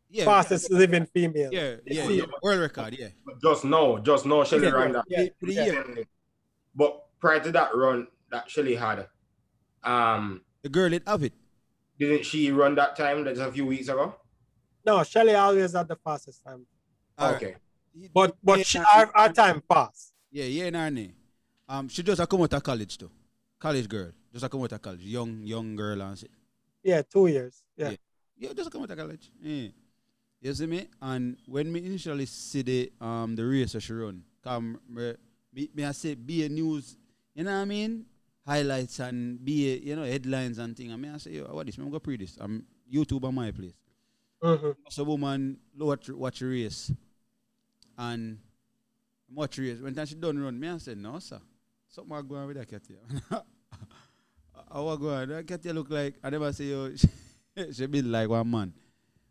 [0.10, 1.50] Yeah, fastest living female.
[1.54, 2.26] yeah, yeah, yeah.
[2.44, 3.08] World record, yeah.
[3.26, 5.06] But Just now, just now, Shelly Yeah, ran that.
[5.08, 5.86] yeah, For the year.
[6.76, 9.08] But prior to that run that Shelly had,
[9.84, 11.34] um, The girl did have it.
[12.00, 14.16] Didn't she run that time that's a few weeks ago?
[14.86, 16.66] No, Shelly always had the fastest time.
[17.18, 17.36] All right.
[17.36, 17.56] okay.
[18.14, 20.14] But but she, our, our time passed.
[20.32, 21.14] Yeah, yeah, in her name.
[21.68, 23.10] Um, she just a come out of college too.
[23.58, 26.30] College girl, just a come out of college, young young girl and shit.
[26.84, 27.64] Yeah, two years.
[27.78, 27.92] Yeah.
[27.92, 27.96] Yeah.
[28.38, 29.32] Yeah, just a come out of college.
[29.42, 29.70] Yeah.
[30.42, 30.88] You see me?
[31.02, 35.14] And when me initially see the um the race that she run, come me,
[35.54, 36.98] me, me I say be a news,
[37.34, 38.06] you know what I mean?
[38.46, 40.92] Highlights and be a, you know headlines and thing.
[40.94, 41.78] I mean I say yo, what this?
[41.78, 42.38] I'm gonna pre this.
[42.40, 43.74] I'm YouTube on my place.
[44.44, 44.76] Mhm.
[44.90, 46.92] So woman watch watch a race
[47.98, 48.38] and
[49.28, 49.80] Much race.
[49.82, 51.40] When time she done run, me I said, no, sir.
[51.90, 53.00] Something I go on with that cat here.
[54.72, 57.08] I was going, that cat here look like, I never say, yo, she,
[57.74, 58.74] she build like one man.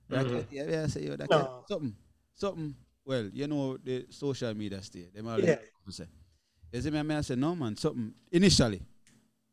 [0.08, 0.34] That Mhm.
[0.40, 1.36] cat here, I say, yo, that No.
[1.38, 1.94] cat, something,
[2.34, 2.74] something.
[3.04, 5.08] Well, you know, the social media stay.
[5.14, 5.56] Them all Yeah.
[5.90, 6.06] say.
[6.72, 8.12] You see me, me I say, no, man, something.
[8.32, 8.82] Initially,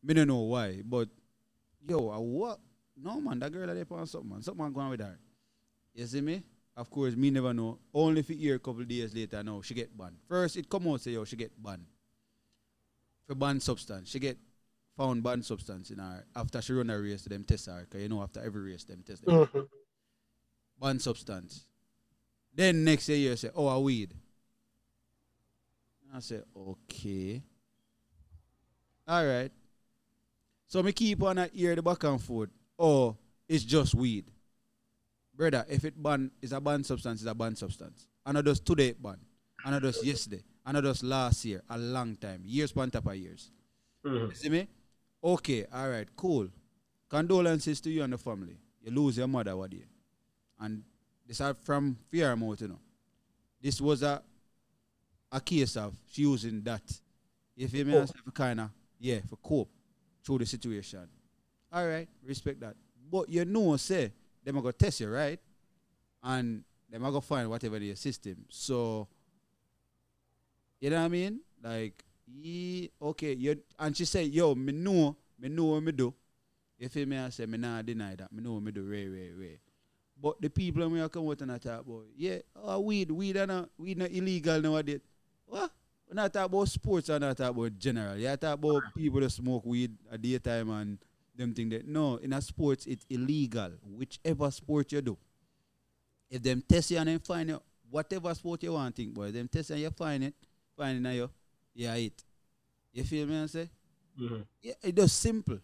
[0.02, 1.08] me don't know why, but
[1.86, 2.58] yo, I what?
[2.96, 4.42] No, man, that girl are on something, man.
[4.42, 5.18] Something going with her.
[5.94, 6.42] You see me?
[6.76, 7.78] Of course, me never know.
[7.92, 10.16] Only for hear a couple days later now, she get banned.
[10.28, 11.84] First, it come out say, yo, she get banned.
[13.26, 14.10] For banned substance.
[14.10, 14.38] She get
[14.96, 16.24] found banned substance in her.
[16.34, 17.86] After she run a race, them test her.
[17.88, 19.46] Because you know, after every race, them test them.
[19.46, 19.68] Mhm.
[20.80, 21.66] Banned substance.
[22.54, 24.14] Then next year, you say, oh, a weed.
[26.14, 27.42] I say, okay.
[29.08, 29.50] All right.
[30.72, 32.48] So me keep on a ear the back and forth.
[32.78, 33.14] Oh,
[33.46, 34.24] it's just weed.
[35.36, 38.08] Brother, if it ban is a banned substance, it's a banned substance.
[38.24, 39.18] And not just today ban.
[39.66, 40.42] And not just yesterday.
[40.64, 41.60] And not just last year.
[41.68, 42.40] A long time.
[42.46, 43.50] Years upon top of years.
[44.02, 44.30] Mhm.
[44.30, 44.66] You see me?
[45.22, 46.48] Okay, all right, cool.
[47.10, 48.56] Condolences to you and the family.
[48.80, 49.84] You lose your mother what day.
[50.58, 50.84] And
[51.26, 52.80] this are from fear mouth, you know.
[53.60, 54.22] This was a
[55.30, 56.98] a case of she using that.
[57.56, 57.94] You feel me?
[57.94, 58.06] Oh.
[58.06, 59.68] For kinda, yeah, for cope
[60.24, 61.08] through the situation.
[61.72, 62.76] All right, respect that.
[63.10, 64.12] But you know, say,
[64.44, 65.40] them are gonna test you, right?
[66.22, 68.44] And them are gonna find whatever their system.
[68.48, 69.08] So
[70.80, 71.40] you know what I mean?
[71.62, 76.12] Like, ye okay, you and she say, yo, me know, me know what me do.
[76.78, 77.16] You feel me?
[77.16, 78.32] I say, me nah deny that.
[78.32, 79.58] Me know what me do, way, way, way.
[80.20, 83.36] But the people when I come out and I talk about, yeah, oh, weed, weed
[83.36, 85.00] are not, weed not illegal nowadays.
[85.46, 85.70] What?
[86.12, 88.18] We not talk about sports and not talk about general.
[88.18, 90.98] Yeah, talk about people that smoke weed at daytime and
[91.34, 93.70] them think that no, in a sports it's illegal.
[93.82, 95.16] Whichever sport you do.
[96.28, 99.48] If them test you and then find you, whatever sport you want think, boy, them
[99.48, 100.34] test you and you find it,
[100.76, 101.30] find it now you,
[101.74, 102.22] yeah, it.
[102.92, 103.70] You feel me I say?
[104.20, 104.44] Mhm.
[104.60, 105.60] yeah, it just simple.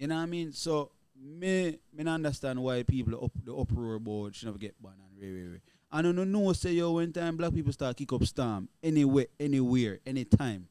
[0.00, 0.52] You know what I mean?
[0.52, 5.16] So me me understand why people up the uproar about should never get banned and
[5.16, 5.60] way, way, way.
[5.96, 9.28] And I don't know say yo when time black people start kick up storm anywhere,
[9.40, 10.68] anywhere, anytime.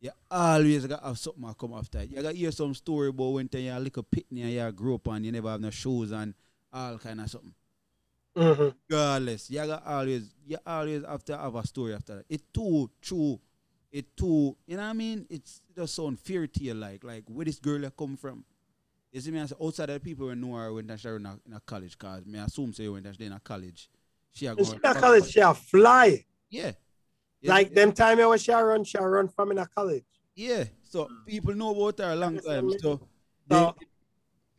[0.00, 2.10] You always got have something to come after it.
[2.10, 4.96] You got hear some story about when time you a little pitney and you grow
[4.96, 6.34] up and you never have no shoes and
[6.72, 7.54] all kind of something.
[8.36, 8.74] Mhm.
[8.88, 12.24] Regardless, you got always you always have to have a story after that.
[12.28, 13.38] It too true.
[13.92, 15.24] It too, you know what I mean?
[15.30, 18.44] It's it just sound to you like like where this girl a come from.
[19.12, 21.38] You see me as outside of the people who know her when she in a,
[21.46, 23.88] in a college cause me assume say when she in a college.
[24.38, 26.24] She a going she a college, she a fly.
[26.50, 26.72] Yeah.
[27.40, 29.66] Yeah, Like yeah, them time when she a run, she a run from in a
[29.66, 30.04] college.
[30.34, 30.64] Yeah.
[30.82, 32.78] So people know about her a long Understand time.
[32.80, 33.00] So
[33.50, 33.74] So-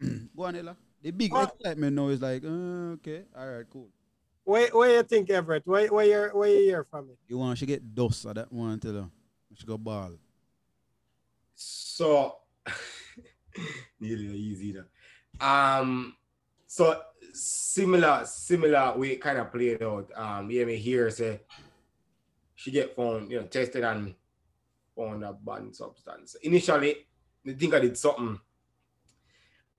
[0.01, 0.75] they, go on, Ella.
[1.01, 1.55] The big What?
[1.55, 3.87] excitement now is like, uh, okay, all right, cool.
[4.43, 5.65] Where where you think, Everett?
[5.65, 7.17] Where where you where you hear from it?
[7.27, 9.09] You want she get dust or that one tell her.
[9.55, 10.11] She go ball.
[11.55, 12.35] So
[13.99, 15.45] nearly easy though.
[15.45, 16.15] Um
[16.67, 17.01] so
[17.33, 20.09] similar similar way kind of played out.
[20.15, 21.41] Um yeah me here say
[22.55, 24.15] she get found, you know, tested and
[24.95, 26.35] found a banned substance.
[26.43, 27.07] Initially,
[27.47, 28.39] I think I did something.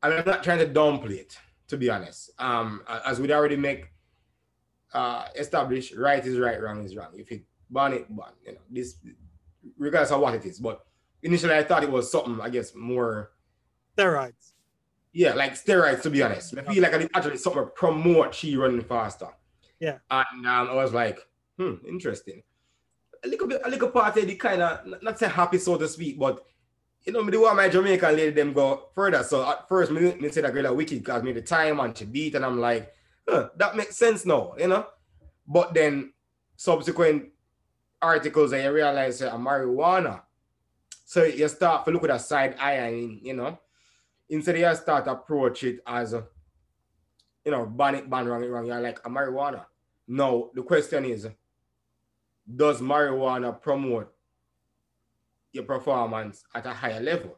[0.02, 1.38] And I'm not trying to downplay it,
[1.68, 2.30] to be honest.
[2.38, 3.86] Um as we'd already make
[4.92, 7.12] uh established right is right, wrong is wrong.
[7.14, 8.96] If it ban it, ban, you know, this
[9.78, 10.58] regardless of what it is.
[10.58, 10.80] But
[11.22, 13.32] initially I thought it was something, I guess, more
[13.96, 14.52] Steroids.
[15.12, 16.56] Yeah, like steroids to be honest.
[16.56, 19.28] I feel like I did actually something to promote she running faster.
[19.80, 19.98] Yeah.
[20.10, 21.18] And um, I was like,
[21.58, 22.42] hmm, interesting.
[23.24, 25.88] A little bit, a little part of the kind of not say happy so to
[25.88, 26.44] speak, but
[27.04, 29.22] you know, me do want my Jamaican lady them go further.
[29.22, 31.96] So at first, me, me say that girl a wicked because me the time and
[31.96, 32.92] she beat, and I'm like,
[33.28, 34.86] huh, that makes sense now, you know.
[35.46, 36.12] But then
[36.56, 37.30] subsequent
[38.00, 40.22] articles, I realize that marijuana.
[41.06, 43.58] So you start to look at a side eye, and you know,
[44.30, 46.24] instead you start approach it as a,
[47.44, 48.64] you know, ban it, ban wrong, it wrong.
[48.64, 49.66] You're like a marijuana.
[50.08, 51.28] No, the question is,
[52.56, 54.12] does marijuana promote
[55.52, 57.36] your performance at a higher level?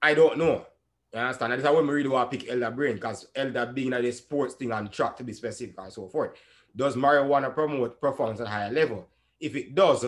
[0.00, 0.64] I don't know.
[1.12, 1.52] You understand?
[1.52, 4.54] That's why we really want to pick Elder Brain because Elder being at the sports
[4.54, 6.32] thing and track to be specific and so forth.
[6.74, 9.08] Does marijuana promote performance at a higher level?
[9.40, 10.04] If it does,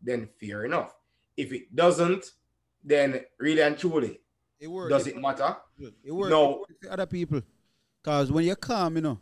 [0.00, 0.94] then fair enough.
[1.36, 2.30] If it doesn't,
[2.82, 4.20] then really and truly,
[4.60, 4.90] It works.
[4.90, 5.56] does it matter?
[6.04, 6.30] It works.
[6.30, 6.52] No.
[6.52, 7.42] It works for other people.
[8.02, 9.20] Cause when you're calm, you know,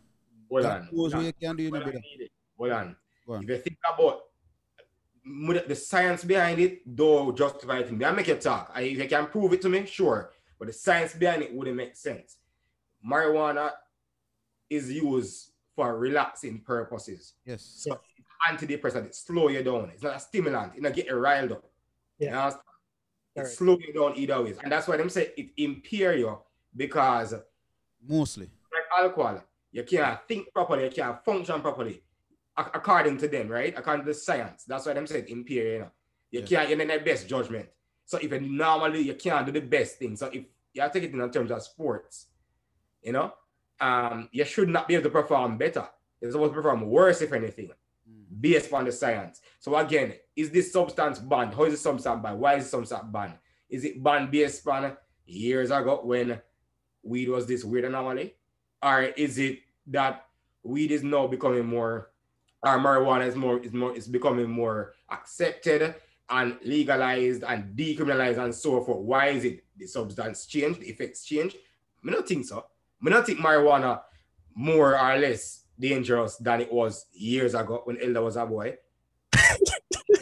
[0.49, 0.89] Hold that on.
[0.91, 2.01] knows what you can do, you know, Hold on.
[2.57, 2.95] Hold on.
[3.25, 3.43] Go on.
[3.43, 4.21] If you think about
[5.67, 8.71] the science behind it, though justify it, I make you talk.
[8.73, 10.31] I, if you can prove it to me, sure.
[10.59, 12.37] But the science behind it wouldn't make sense.
[13.05, 13.71] Marijuana
[14.69, 17.33] is used for relaxing purposes.
[17.45, 17.63] Yes.
[17.63, 17.99] So it
[18.49, 19.05] antidepressant.
[19.05, 19.91] It slow you down.
[19.93, 20.73] It's not a stimulant.
[20.75, 21.63] It not get you riled up.
[22.19, 22.51] You Yeah.
[23.35, 23.35] Understand?
[23.35, 23.57] It Correct.
[23.57, 24.57] slow you down either ways.
[24.63, 26.37] And that's why them say it impair you
[26.75, 27.33] because
[28.07, 28.49] Mostly.
[28.71, 32.01] like alcohol, you can't think properly, you can't function properly.
[32.55, 33.73] According to them, right?
[33.75, 34.63] According to the science.
[34.65, 35.91] That's why them say it impair, you know.
[36.31, 36.45] You Yeah.
[36.45, 37.69] can't, you're in the best judgment.
[38.05, 40.15] So if you normally you can't do the best thing.
[40.15, 42.27] So if you have to take it in terms of sports,
[43.01, 43.33] you know,
[43.79, 45.87] um, you should not be able to perform better.
[46.21, 47.71] You're supposed to perform worse, if anything,
[48.39, 49.41] based on the science.
[49.59, 51.53] So again, is this substance banned?
[51.53, 52.39] How is this substance banned?
[52.39, 53.33] Why is substance banned?
[53.69, 56.41] Is it banned based on years ago when
[57.03, 58.35] weed was this weird anomaly?
[58.81, 60.25] Or is it that
[60.63, 62.09] weed is now becoming more
[62.65, 65.95] or marijuana is more is more is becoming more accepted
[66.29, 68.99] and legalized and decriminalized and so forth.
[68.99, 71.55] Why is it the substance change, the effects change?
[72.07, 72.65] I don't think so.
[73.05, 74.01] I don't think marijuana
[74.55, 78.77] more or less dangerous than it was years ago when Elder was a boy.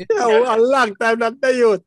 [0.09, 1.83] Yeah, a long time not the youth.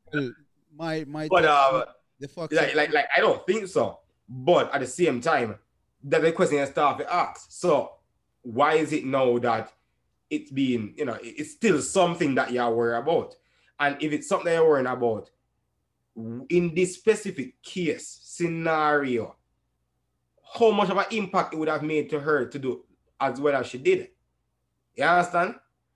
[0.77, 1.85] My my But uh,
[2.19, 3.99] the fuck like, like, like I don't think so.
[4.29, 5.55] But at the same time,
[6.01, 7.47] that's the question you start to ask.
[7.49, 7.91] So
[8.43, 9.73] why is it now that
[10.29, 13.35] it's being, you know, it's still something that you're worried about?
[13.79, 15.29] And if it's something you're worrying about,
[16.49, 19.35] in this specific case scenario,
[20.57, 22.84] how much of an impact it would have made to her to do
[23.19, 24.09] as well as she did?
[24.95, 25.55] You understand?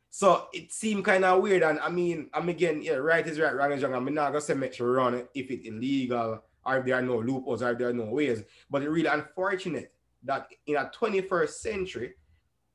[0.10, 1.64] So it seemed kind of weird.
[1.64, 3.94] And I mean, I'm again, yeah, right is right, wrong is wrong.
[3.94, 7.02] I'm not gonna say make sure run it if it's illegal or if there are
[7.02, 8.44] no loopholes or if there are no ways.
[8.70, 9.94] But it's really unfortunate
[10.24, 12.14] that in a 21st century,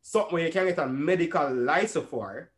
[0.00, 2.50] something where you can get a medical license for,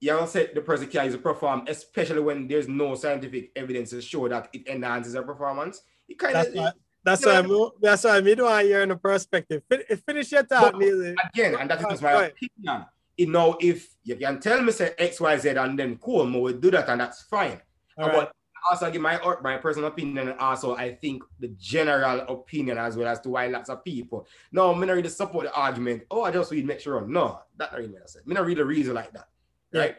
[0.00, 3.90] you don't say the person can use it perform, especially when there's no scientific evidence
[3.90, 5.82] to show that it enhances their performance.
[6.08, 6.74] It kind of.
[7.04, 7.40] That's Yeah.
[7.40, 7.64] why.
[7.64, 9.62] I'm, that's why I don't want to hear the perspective.
[9.68, 11.14] Fin- finish your talk, Neil.
[11.34, 12.32] again, and that is my ahead.
[12.32, 12.86] opinion.
[13.16, 16.40] You know, if you can tell me say X, Y, Z, and then cool, we
[16.40, 17.60] will do that, and that's fine.
[17.98, 18.14] All right.
[18.14, 18.32] But
[18.70, 23.08] also give my my personal opinion, and also I think the general opinion as well
[23.08, 24.26] as to why lots of people.
[24.52, 26.04] No, me not really support the argument.
[26.10, 27.04] Oh, I just read make sure.
[27.06, 28.26] No, that not really what I said.
[28.26, 29.28] Me not read the reason like that.
[29.74, 29.96] Right?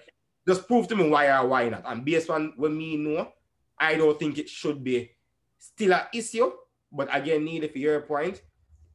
[0.48, 1.84] Just prove to me why or why not.
[1.86, 3.32] And based on what me know,
[3.78, 5.12] I don't think it should be
[5.60, 6.52] still an issue.
[6.94, 8.42] But again, need if your point,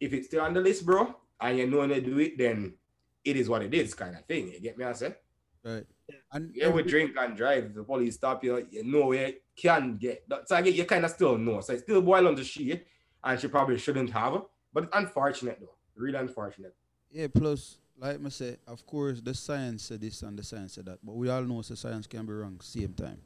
[0.01, 2.74] if it's still on the list, bro, and you know they do it, then
[3.24, 4.53] it is what it is, kind of thing.
[4.53, 4.84] You get me?
[4.84, 5.16] I say.
[5.64, 5.84] right.
[6.32, 7.74] And Yeah, we drink and drive.
[7.74, 8.66] The police stop you.
[8.70, 10.24] You know you can get.
[10.46, 11.61] So again, you kind of still know.
[11.61, 12.80] So it's still boil on the she,
[13.22, 14.42] and she probably shouldn't have.
[14.72, 15.74] But it's unfortunate though.
[15.96, 16.74] Really unfortunate.
[17.11, 20.86] Yeah, plus, like I say, of course, the science said this and the science said
[20.86, 23.18] that, but we all know the science can be wrong same time.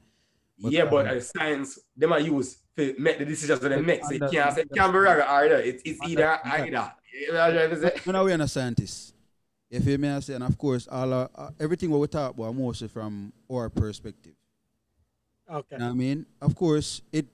[0.59, 4.05] But, yeah, but uh, science they might use to make the decisions that they make.
[4.05, 5.57] So you Under- can't say it can be wrong either.
[5.57, 6.67] It's, it's either either.
[6.67, 8.01] You know what I'm trying to say?
[8.05, 9.15] When are we a scientist?
[9.71, 10.09] You feel me?
[10.09, 13.33] I say, and of course, all our, uh, everything what we talk about mostly from
[13.51, 14.35] our perspective.
[15.51, 15.67] Okay.
[15.73, 16.27] You know what I mean?
[16.41, 17.27] Of course, it.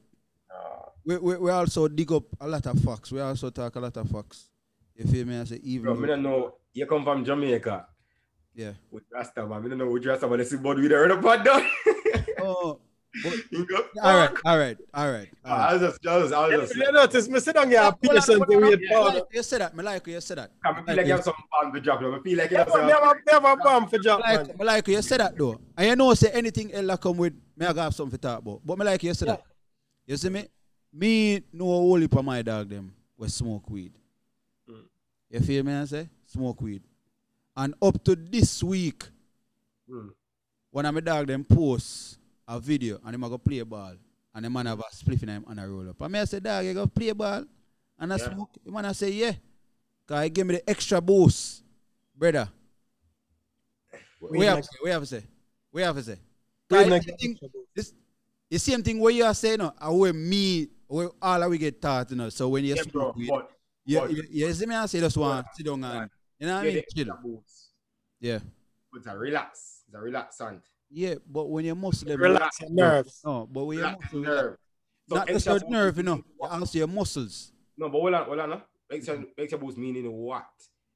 [1.04, 3.10] We, we, we also dig up a lot of facts.
[3.12, 4.50] We also talk a lot of facts.
[4.94, 5.40] If you feel me?
[5.40, 6.54] I say, even Bro, me though- don't know.
[6.74, 7.86] You come from Jamaica
[8.54, 8.72] yeah.
[8.90, 9.62] with Rasta man.
[9.62, 10.38] Me don't know which Rasta man.
[10.38, 11.62] Let's see, but we there in the pod down.
[11.62, 12.80] Oh, but, You go.
[14.02, 15.28] All right, all right, all right.
[15.44, 15.68] all right.
[15.70, 16.76] I was just, I was, I was just.
[16.76, 19.76] You notice me sit down here patient to wait Me you said that.
[19.76, 20.50] Me like you said that.
[20.64, 22.00] I feel like you have some bomb to drop.
[22.02, 22.88] I feel like you have some.
[22.88, 23.14] have a-
[23.56, 24.46] me bomb for job, Me man.
[24.46, 25.60] like, me like you said that though.
[25.76, 28.60] And you know say anything Ella come with, me I have something to talk about.
[28.64, 29.42] But me like you said that.
[30.06, 30.46] You see me?
[30.92, 33.92] Me know only whole heap of my dog them we smoke weed.
[34.70, 34.82] Mm.
[35.30, 36.08] You feel me I say?
[36.26, 36.82] Smoke weed.
[37.56, 39.04] And up to this week,
[39.90, 40.10] Mm.
[40.70, 42.17] one of my dog them post
[42.48, 43.92] a video and him a go play ball.
[44.34, 46.00] And the man have a spliff in him and a roll up.
[46.00, 47.44] And me I say, dog, you go play ball
[47.98, 48.32] and I Yeah.
[48.32, 48.50] smoke.
[48.64, 49.32] The man I say, yeah.
[50.06, 51.62] Cause he give me the extra boost.
[52.16, 52.48] Brother.
[54.20, 55.22] We, We have like- to say, we have to say.
[55.72, 56.18] We have to say.
[56.70, 57.38] Like- the
[57.74, 57.92] this,
[58.50, 61.58] the same thing what you are saying, no, and where me, where all of we
[61.58, 62.28] get taught, you know.
[62.30, 63.50] So when you Yeah, smoke weed, But
[63.86, 66.64] but- you, you see me I say just want sit down and you know what
[66.64, 66.84] I yeah, mean?
[66.94, 67.44] Chill.
[68.20, 68.38] Yeah.
[68.94, 69.82] It's a relax.
[69.86, 70.60] It's a relaxant.
[70.90, 73.20] Yeah, but when you muscle them Relax your nerves.
[73.24, 74.56] No, but when you Relax muscle nerve.
[75.08, 76.50] So not just extra your nerve, you know, meaning you what?
[76.52, 77.52] also your muscles.
[77.76, 78.50] No, but hold on, hold on.
[78.50, 78.62] No?
[78.90, 80.46] Extra, extra boost meaning what?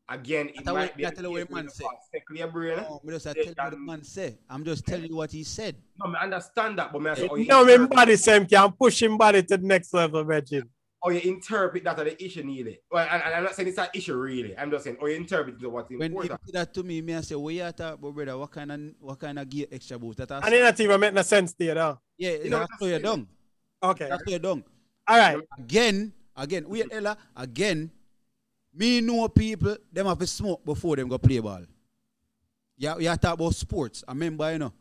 [0.09, 1.85] Again, it That's what- might be that's the way man say.
[2.11, 2.79] Second your brain.
[2.79, 2.83] eh?
[2.83, 4.39] No, me just I tell you what the can- man say.
[4.51, 5.77] I'm just telling you what he said.
[5.99, 8.47] No, I understand that, but me I say, oh, you, No, him interpret, body same
[8.47, 10.63] can push him body to the next level, Reggie.
[11.05, 12.81] Oh, you interpret that as the issue, really.
[12.91, 14.57] Well, and, and I'm not saying it's an issue, really.
[14.57, 16.41] I'm just saying, oh, you interpret it what's When he important.
[16.47, 18.39] did that to me, me I say, what you talk about, brother?
[18.39, 20.19] What kind of what kind of gear extra boost?
[20.19, 21.99] That I And it not even make no sense to you, though.
[22.19, 23.03] yeah, You know that's what how you I'm saying?
[23.03, 23.27] done.
[23.83, 24.09] Okay.
[24.09, 24.65] That's how you're done.
[25.09, 25.39] All right.
[25.59, 27.91] Again, again, we are Ella, again,
[28.75, 31.63] me know people them have to smoke before them go play ball.
[32.77, 34.03] Yeah, you talk about sports.
[34.07, 34.73] I remember, you know.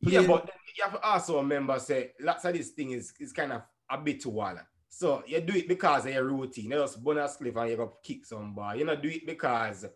[0.00, 3.52] Yeah, but you have to also remember, say, lots of this thing is, is kind
[3.52, 4.60] of a bit too wild.
[4.90, 6.64] So you do it because of your routine.
[6.72, 8.74] You just bonus cliff and you go kick some ball.
[8.74, 9.86] You know, do it because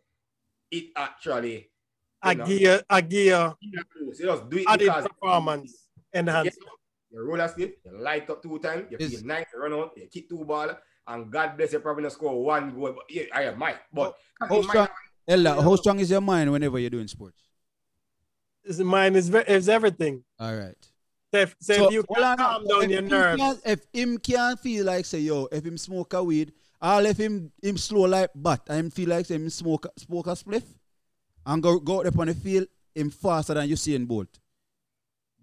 [0.70, 1.70] it actually
[2.22, 3.82] A you gear, a gear, you
[4.16, 6.70] just do it added because performance enhancement.
[7.10, 9.92] you roller skate, you light up two times, you Is- feel nice, you run out,
[9.96, 10.70] you kick two ball,
[11.06, 12.92] and God bless you probably not score one goal.
[12.92, 13.76] But yeah, I might.
[13.92, 14.88] But How strong,
[15.28, 17.42] Ella, how strong is your mind whenever you're doing sports?
[18.64, 20.24] Is mine is ve- is everything.
[20.38, 20.88] All right.
[21.34, 23.80] So if, so So, if you can calm down if your him nerves, can't- If
[23.92, 27.76] him can't feel like say yo, if him smoke a weed, I'll if him him
[27.76, 30.62] slow like but I him feel like say him smoke a- smoke a spliff
[31.46, 34.28] and go go out there on the field him faster than you see in Bolt.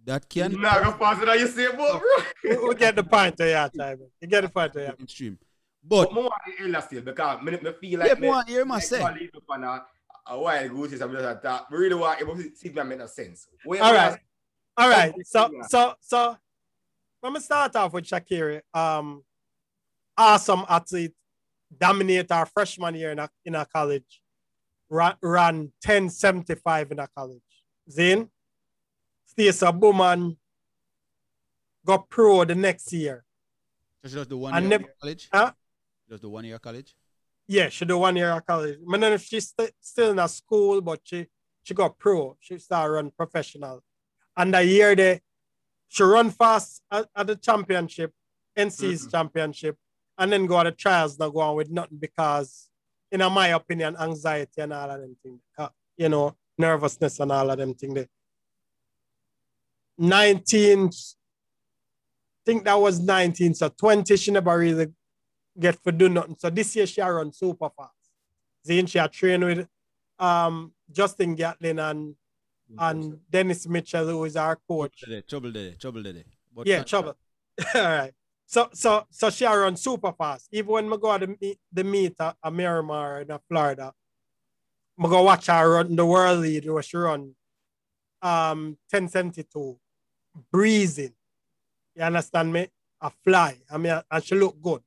[0.05, 2.01] That can Nah, go faster than you say, but bro.
[2.63, 3.99] we, we get the point of your time.
[4.21, 5.37] You get the point of your extreme.
[5.83, 6.31] But But more
[6.65, 9.03] on the still because me, me feel yeah, like me want hear my like say.
[9.19, 9.83] leave up on a,
[10.27, 11.69] a while ago since I'm just at that.
[11.71, 13.47] Me really want able to see if that make no sense.
[13.65, 14.19] Where- All where- right.
[14.77, 15.13] All right.
[15.25, 15.61] So yeah.
[15.67, 16.37] so so
[17.21, 18.61] let me start off with Sha'Carri.
[18.73, 19.23] Um
[20.17, 21.13] awesome athlete,
[21.77, 24.21] dominate our freshman year in a, in a college.
[24.89, 27.41] Ran, ran 1075 in a college.
[27.89, 28.29] Zane,
[29.25, 30.37] Stacey Bowman
[31.85, 33.23] got pro the next year.
[34.03, 35.29] So she does the one I year never- college?
[35.33, 35.51] Huh?
[36.09, 36.93] Does the one year college?
[37.47, 38.77] Yeah, she do one year of college.
[38.79, 41.27] I don't if she's st- still in a school, but she
[41.63, 42.37] she got pro.
[42.39, 43.81] She started run professional.
[44.37, 45.21] And the year they
[45.87, 48.13] she run fast at, at the championship,
[48.57, 49.75] NC's championship,
[50.17, 52.69] and then go at the trials not go on with nothing because,
[53.11, 55.41] in my opinion, anxiety and all of them things.
[55.57, 55.67] uh,
[55.97, 57.93] You know, nervousness and all of them things.
[57.93, 58.07] there.
[59.97, 60.91] 19,
[62.45, 63.53] think that was 19.
[63.53, 64.87] So 20, she never really
[65.59, 66.35] get for do nothing.
[66.39, 67.91] So this year she run super fast.
[68.63, 69.67] Then she a train with
[70.19, 72.15] um Justin Gatlin and
[72.77, 74.99] and Dennis Mitchell, who is our coach.
[75.27, 76.33] Trouble there, trouble there, trouble.
[76.53, 77.15] But Yeah, trouble.
[77.75, 78.13] All right.
[78.45, 80.49] So so so she run super fast.
[80.51, 83.93] Even when I go to the meet, the meet at, at Miramar in uh, Florida,
[84.99, 87.33] I go watch her run the world lead where she run
[88.21, 89.79] um 1072
[90.51, 91.13] breezing.
[91.95, 92.67] You understand me?
[92.99, 93.57] A fly.
[93.71, 94.81] I mean and she look good.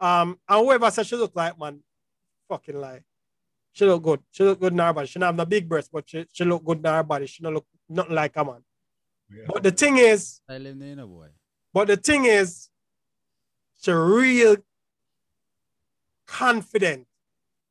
[0.00, 1.82] Um and whoever said she look like man,
[2.48, 3.02] fucking lie.
[3.78, 4.20] She look good.
[4.32, 5.06] She look good in her body.
[5.06, 7.26] She don't have no big breast, but she, she look good in her body.
[7.26, 8.64] She don't look nothing like a man.
[9.46, 11.28] But the thing is, Silent there, no boy.
[11.72, 12.70] but the thing is,
[13.80, 14.56] she real
[16.26, 17.06] confident.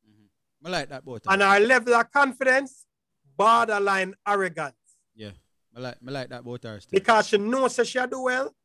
[0.09, 0.67] Mm-hmm.
[0.67, 1.17] I like that boy.
[1.27, 2.85] And her level of confidence,
[3.35, 4.75] borderline arrogance.
[5.15, 5.31] yeah.
[5.75, 6.97] I like, I like that both are still.
[6.97, 8.55] Because she knows that she do well,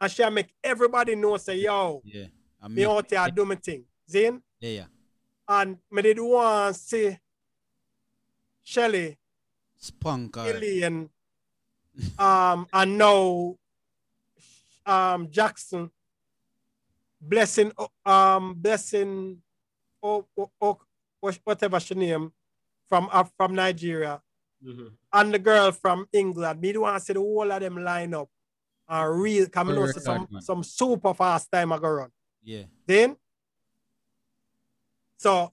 [0.00, 2.24] and she make everybody know say, yo, Yeah.
[2.62, 3.84] I me out here do my thing.
[4.10, 4.40] Zane?
[4.60, 4.84] Yeah, yeah.
[5.48, 7.18] And me did want to see
[8.62, 9.16] Shelly,
[9.78, 11.08] Spunk or Alien,
[12.18, 13.56] um, and now
[14.84, 15.90] um Jackson
[17.20, 17.72] blessing
[18.04, 19.42] um blessing
[20.02, 20.78] oh, oh, oh,
[21.44, 22.32] whatever she name
[22.88, 24.22] from uh, from Nigeria
[24.64, 24.92] Mhm.
[25.12, 26.60] and the girl from England.
[26.60, 28.28] Me do want to see the whole of them line up
[28.88, 30.42] and real coming know Correct, some man.
[30.42, 32.10] some super fast time I go run.
[32.42, 32.64] yeah.
[32.86, 33.16] Then,
[35.16, 35.50] so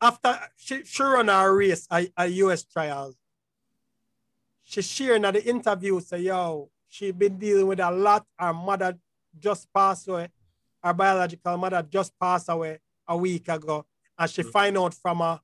[0.00, 3.16] after she, she run her race at, at US trials,
[4.62, 8.26] she sharing at the interview say, yo, she been dealing with a lot.
[8.38, 8.98] Her mother
[9.38, 10.28] just passed away.
[10.82, 13.86] Her biological mother just passed away a week ago.
[14.18, 15.40] And she find out from a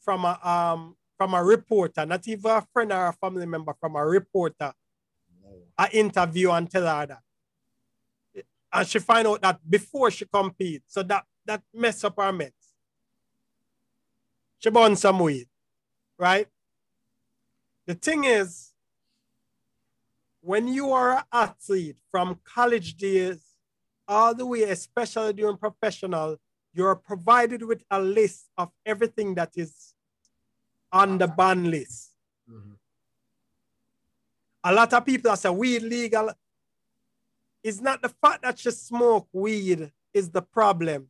[0.00, 3.96] from a um from a reporter, not even a friend or a family member, from
[3.96, 4.72] a reporter,
[5.76, 7.22] a interview and tell her that
[8.72, 12.52] and she find out that before she compete, so that that mess up her meds.
[14.58, 15.48] She burn some weed,
[16.18, 16.48] right?
[17.86, 18.74] The thing is,
[20.40, 23.54] when you are an athlete from college days
[24.06, 26.36] all the way, especially during professional,
[26.74, 29.94] you're provided with a list of everything that is
[30.92, 32.14] on the ban list.
[32.48, 32.78] Mhm.
[34.64, 36.32] A lot of people say weed legal.
[37.62, 41.08] It's not the fact that she smoke weed is the problem.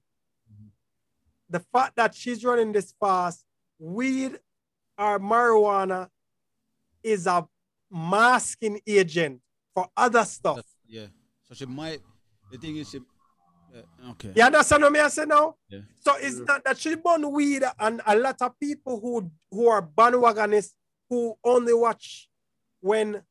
[1.50, 3.44] The fact that she's running this fast,
[3.78, 4.38] weed
[4.98, 6.08] or marijuana
[7.02, 7.46] is a
[7.90, 9.40] masking agent
[9.74, 10.56] for other stuff.
[10.56, 11.06] That- yeah.
[11.44, 12.00] So she might.
[12.50, 12.98] The thing is, she.
[12.98, 14.32] Uh, okay.
[14.34, 15.56] You understand what me I say now?
[15.68, 15.80] Yeah.
[16.00, 19.82] So it's not that she burn weed and a lot of people who who are
[19.82, 20.72] bandwagonists
[21.10, 22.28] who only watch
[22.80, 23.22] when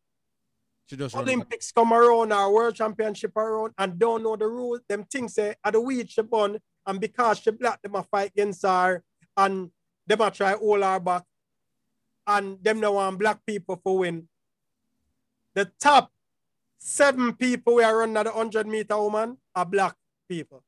[0.90, 5.04] She just Olympics come around or World Championship around and don't know the rules, them
[5.04, 8.64] things say at the weed she born and because she black them a fight against
[8.64, 9.04] her
[9.36, 9.70] and
[10.08, 11.24] them a try all our back,
[12.26, 14.28] and them no want black people for win.
[15.54, 16.12] The top
[16.78, 19.96] seven people we are running at the 100 meter woman are black
[20.30, 20.64] people.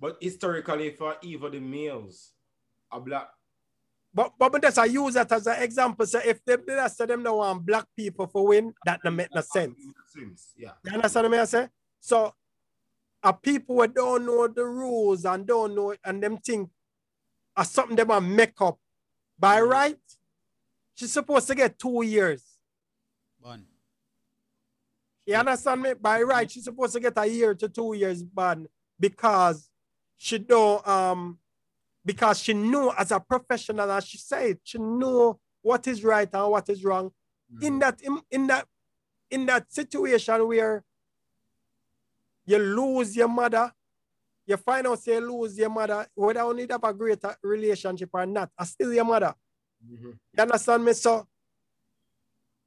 [0.00, 2.32] But historically, for even the males,
[2.90, 3.28] are black.
[4.14, 6.06] But but, but that's I use that as an example.
[6.06, 9.34] So if them they say them no want black people for win, that no make
[9.34, 9.76] no sense.
[10.08, 10.72] Sense, Yeah.
[10.84, 11.68] You understand what I say?
[12.00, 12.34] So
[13.22, 16.68] a people who don't know the rules and don't know it and them think
[17.56, 18.78] are something they want make up.
[19.38, 19.98] By right,
[20.94, 22.44] she's supposed to get two years.
[23.42, 23.64] Ban.
[25.26, 25.94] You understand me?
[25.94, 28.66] By right, she's supposed to get a year to two years ban
[29.00, 29.70] because
[30.16, 31.38] she don't um
[32.04, 36.50] because she knew as a professional, as she said, she knew what is right and
[36.50, 37.10] what is wrong.
[37.60, 38.66] In that in, in that
[39.30, 40.82] in that situation where
[42.46, 43.70] you lose your mother,
[44.46, 48.10] you find out say you lose your mother, whether you need have a greater relationship
[48.12, 49.34] or not, I still your mother.
[49.86, 50.18] Mhm.
[50.36, 50.92] You understand me?
[50.94, 51.26] So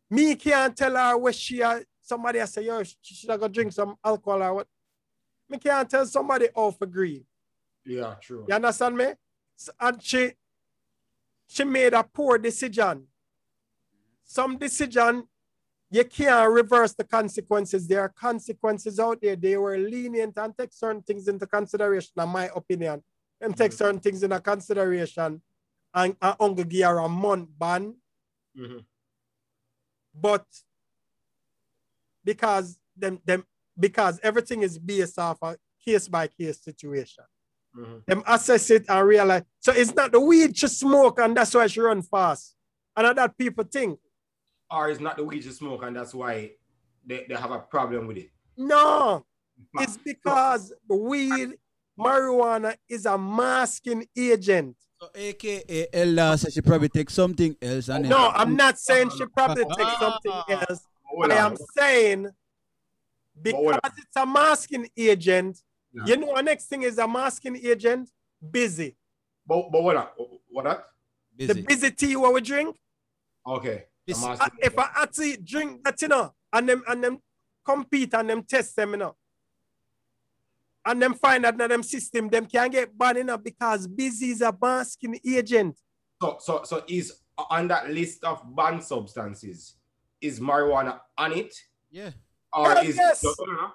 [0.09, 1.83] me can't tell her where she are.
[1.99, 4.67] Somebody I say, yo, she should have go drink some alcohol or what.
[5.49, 7.25] Me can't tell somebody off agree.
[7.83, 8.45] Yeah, true.
[8.47, 9.05] You understand me?
[9.79, 10.33] And she
[11.47, 13.07] she made a poor decision.
[14.23, 15.27] Some decision
[15.91, 17.87] you can't reverse the consequences.
[17.87, 19.35] There are consequences out there.
[19.35, 23.03] They were lenient and take certain things into consideration, in my opinion.
[23.39, 25.41] And take certain things into consideration
[25.93, 27.95] and, and Uncle give her a month ban.
[28.57, 28.85] Mhm.
[30.13, 30.45] But
[32.23, 33.45] because them them
[33.77, 37.25] because everything is based off a case by case situation.
[37.75, 38.05] Mhm.
[38.05, 39.43] Them assess it and realize.
[39.59, 42.55] So it's not the weed she smoke and that's why she run fast.
[42.95, 43.99] And that people think.
[44.71, 46.51] Or it's not the weed you smoke, and that's why
[47.05, 48.31] they, they have a problem with it.
[48.57, 49.25] No,
[49.75, 51.55] it's because the weed,
[51.99, 54.75] marijuana is a masking agent.
[54.99, 59.25] So AKA Ella says she probably take something else and No, I'm not saying she
[59.25, 60.87] probably take something else.
[61.03, 62.27] Hold I am saying
[63.41, 63.91] because on.
[63.97, 65.61] it's a masking agent,
[65.95, 66.03] Yeah.
[66.05, 68.09] you know, the next thing is a masking agent,
[68.41, 68.95] bissy.
[69.47, 70.13] But, but what?
[70.49, 70.85] What that?
[71.37, 71.61] The bissy.
[71.65, 72.75] bissy tea what we drink.
[73.47, 73.85] Okay.
[74.05, 77.19] This- I'm Uh, if I actually drink that, you know, and them and them
[77.63, 79.15] compete and them test them, you know,
[80.85, 84.31] and them find out that them system, them can get banned, you know, because bissy
[84.31, 85.77] is a masking agent.
[86.21, 89.75] So, so, so is on that list of banned substances,
[90.21, 91.55] is marijuana on it?
[91.91, 92.11] Yeah.
[92.55, 93.25] Or Yes, is yes.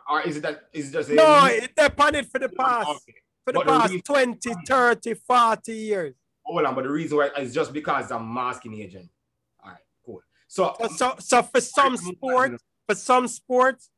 [0.08, 2.88] or is it that is it just a No, it depend it for the past,
[2.88, 3.14] Okay.
[3.44, 6.14] for the But the past reason- 20, 30, 40 years.
[6.44, 9.10] Hold on, but the reason why is just because it's a masking agent.
[9.62, 10.22] All right, cool.
[10.48, 13.90] So, So, so, so for some sport, for some sports,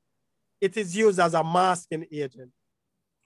[0.61, 2.51] it is used as a masking agent,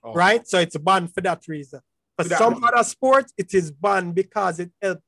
[0.05, 0.47] Oh, right?
[0.47, 1.81] So it's banned for that reason.
[2.19, 2.69] For For that some reason.
[2.75, 5.03] other sports, it is banned because it helps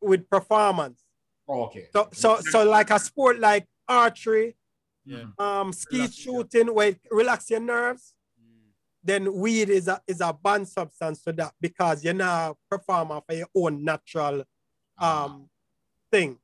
[0.00, 1.02] with performance.
[1.48, 1.88] oh, Okay.
[1.92, 4.56] So, so, so like a sport like archery,
[5.10, 5.24] Yeah.
[5.38, 8.14] um, ski Relax, shooting, where it relax your nerves,
[9.02, 13.34] then weed is a is a banned substance for that because you're not performing for
[13.34, 14.44] your own natural
[14.98, 15.48] um
[16.12, 16.38] thing.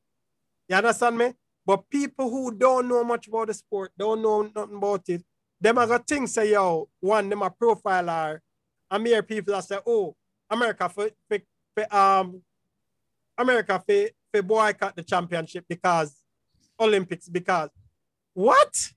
[0.68, 1.34] You understand me?
[1.64, 5.22] But people who don't know much about the sport, don't know nothing about it,
[5.60, 8.40] them are gonna think say, yo, one, them a profiler.
[8.90, 10.16] I'm here people that say, oh,
[10.50, 11.38] America for, for,
[11.74, 12.42] for um
[13.38, 16.16] America for, for boycott the championship because
[16.80, 17.70] Olympics because
[18.36, 18.92] what?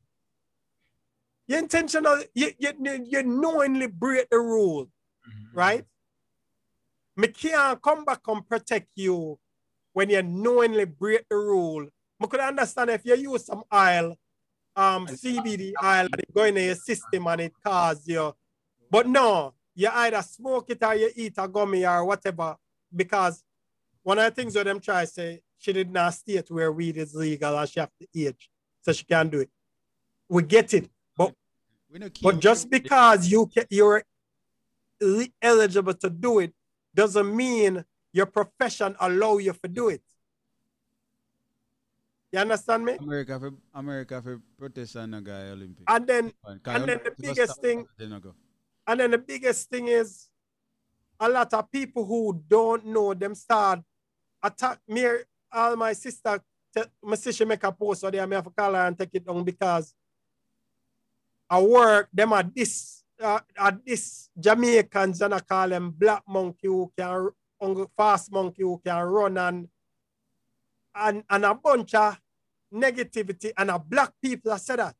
[1.47, 2.73] You intentional, you, you,
[3.05, 4.89] you knowingly break the rule,
[5.53, 5.85] right?
[7.15, 9.39] Me can't come back and protect you
[9.93, 11.87] when you knowingly break the rule.
[12.21, 14.17] I could understand if you use some oil,
[14.75, 18.33] um, CBD oil, and it go in your system and it cause you.
[18.91, 22.57] But no, you either smoke it or you eat a gummy or whatever.
[22.93, 23.41] Because
[24.03, 26.97] one of the things that them try to say, she did not state where weed
[26.97, 28.49] is legal and she have to age.
[28.81, 29.49] So she can't do it.
[30.29, 30.89] We get it.
[31.17, 31.33] But
[32.21, 34.03] but just because you can, you're
[35.41, 36.53] eligible to do it
[36.93, 40.01] doesn't mean your profession allow you to do it.
[42.31, 42.93] You understand me?
[42.99, 45.83] America for America for protest and a guy Olympic.
[45.87, 48.35] And then and then the biggest thing- Then I go.
[48.87, 50.29] and then the biggest thing is
[51.19, 53.79] a lot of people who don't know them start
[54.43, 55.05] attack me.
[55.51, 56.43] All my sister, te-
[57.03, 59.25] my sister make a post so they may have to call her and take it
[59.25, 59.93] down because
[61.49, 66.67] I work them are this uh, are this Jamaicans and I call them black monkey
[66.67, 67.29] who can
[67.97, 69.67] fast monkey who can run and
[70.95, 72.19] and and a bunch of
[72.73, 74.95] negativity and a black people that say that.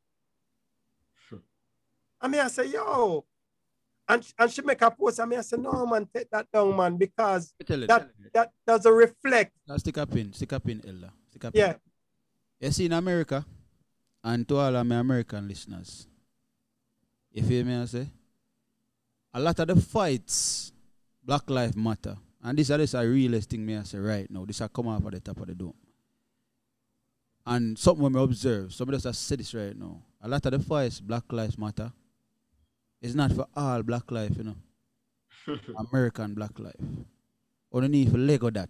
[2.22, 3.26] I mean I say yo
[4.10, 6.76] And, and she make a post and me I say, no man, take that down,
[6.76, 9.52] man, because it, that that doesn't reflect.
[9.68, 11.14] Now stick up in, stick a pin, Ella.
[11.30, 11.52] Stick a.
[11.54, 11.74] Yeah.
[12.60, 13.46] You see in America,
[14.24, 16.08] and to all of my American listeners,
[17.32, 17.76] you feel me?
[17.76, 18.10] I say,
[19.34, 20.74] a lot of the fights,
[21.24, 23.66] Black Lives Matter, and this is a realist thing.
[23.66, 25.74] Me I say right now, this I come off at the top of the dome,
[27.46, 30.02] and something when me observe, somebody just say this right now.
[30.22, 31.94] A lot of the fights, Black Lives Matter,
[33.02, 34.56] is not for all Black life, you know,
[35.92, 36.76] American Black life.
[37.74, 38.70] You need to Lego that.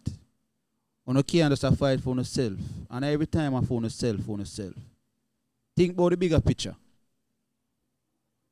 [1.08, 2.60] You can't just a fight for yourself.
[2.90, 4.74] And every time I for yourself, for yourself.
[5.76, 6.76] Think about the bigger picture.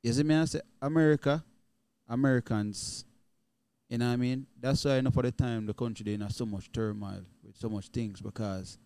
[0.02, 1.44] You see me I say America,
[2.08, 3.06] Americans,
[3.90, 4.46] you know what I mean?
[4.60, 7.88] That's why enough of the time the country in so much turmoil with so much
[7.88, 8.78] things because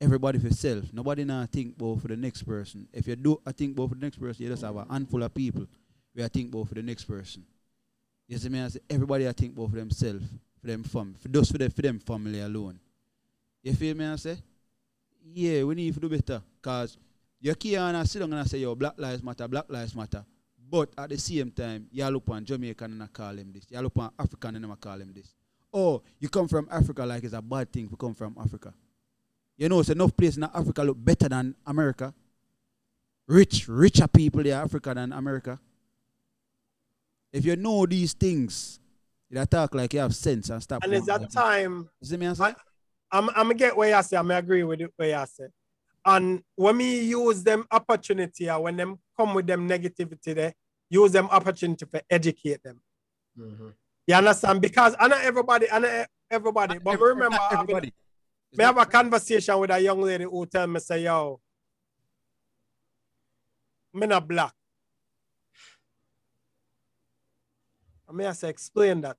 [0.00, 0.92] everybody for self.
[0.92, 2.86] Nobody now think about for the next person.
[2.92, 5.22] If you do I think about for the next person, you just have a handful
[5.22, 5.66] of people
[6.14, 7.44] where I think about for the next person.
[8.28, 10.24] You see me I say everybody I think about for themselves,
[10.60, 12.78] for them fam, for those for them for them family alone.
[13.66, 14.38] You feel me I say?
[15.34, 16.40] Yeah, we need to do better.
[16.62, 16.96] Cause
[17.40, 20.24] you can't sit down and say, yo, Black Lives Matter, Black Lives Matter.
[20.70, 23.64] But at the same time, y'all look on Jamaican and I call him this.
[23.68, 25.34] Y'all look on African and I call him this.
[25.74, 28.72] Oh, you come from Africa like it's a bad thing to come from Africa.
[29.56, 32.14] You know, it's enough place in Africa look better than America.
[33.26, 35.58] Rich, richer people in Africa than America.
[37.32, 38.78] If you know these things,
[39.28, 40.84] you talk like you have sense and stop.
[40.84, 42.32] And it's that time You see me?
[43.10, 43.16] I?
[43.18, 45.46] I- I'm I'm get where you say, I'm agree with it where you say.
[46.04, 50.54] And when me use them opportunity or when them come with them negativity there,
[50.88, 52.80] use them opportunity for educate them.
[53.38, 53.74] Mhm.
[54.06, 54.60] You understand?
[54.60, 57.92] Because I know everybody, I know everybody, but remember everybody.
[58.52, 61.40] Me have a conversation with a young lady who tell me, say, yo,
[63.92, 64.54] me not black.
[68.08, 69.16] I me I say, explain that.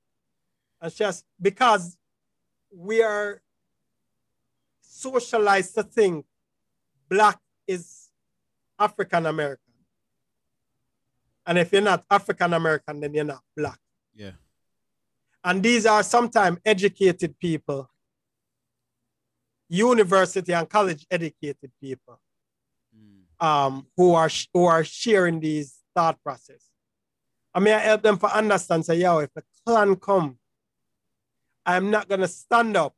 [0.80, 1.98] And has, because
[2.74, 3.42] we are
[4.98, 6.26] socialized to think
[7.10, 8.10] black is
[8.80, 9.64] African American.
[11.46, 13.80] And if you're not African American, then you're not black.
[14.16, 14.32] Yeah.
[15.44, 17.90] And these are sometimes educated people,
[19.70, 22.20] university and college educated people
[22.96, 23.46] Mm.
[23.46, 26.64] um, who are who are sharing these thought process.
[27.54, 28.86] I mean, I help them to understand.
[28.86, 30.40] Say, yo, if the Klan come,
[31.66, 32.96] I'm not gonna stand up.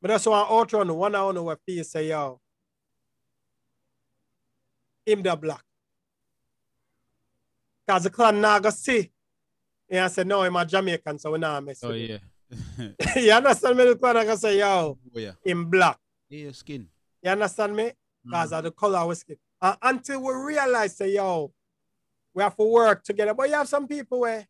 [0.00, 2.40] But that's why I out on one hour where people say, yo,
[5.04, 5.64] him the black.
[7.88, 9.10] Cause the Klan now go see.
[9.90, 12.18] And I said, no, I'm a Jamaican, so we not mess Oh yeah.
[13.16, 13.84] you understand me?
[13.84, 15.32] The Klan I go say, yo, oh yeah.
[15.44, 15.98] him black.
[16.28, 16.86] Yeah, skin.
[17.22, 17.84] You understand me?
[17.84, 17.92] Mm.
[18.24, 19.36] Because of the color of skin.
[19.60, 21.52] And until we realize, say, yo,
[22.34, 23.34] we have to work together.
[23.34, 24.46] But you have some people where,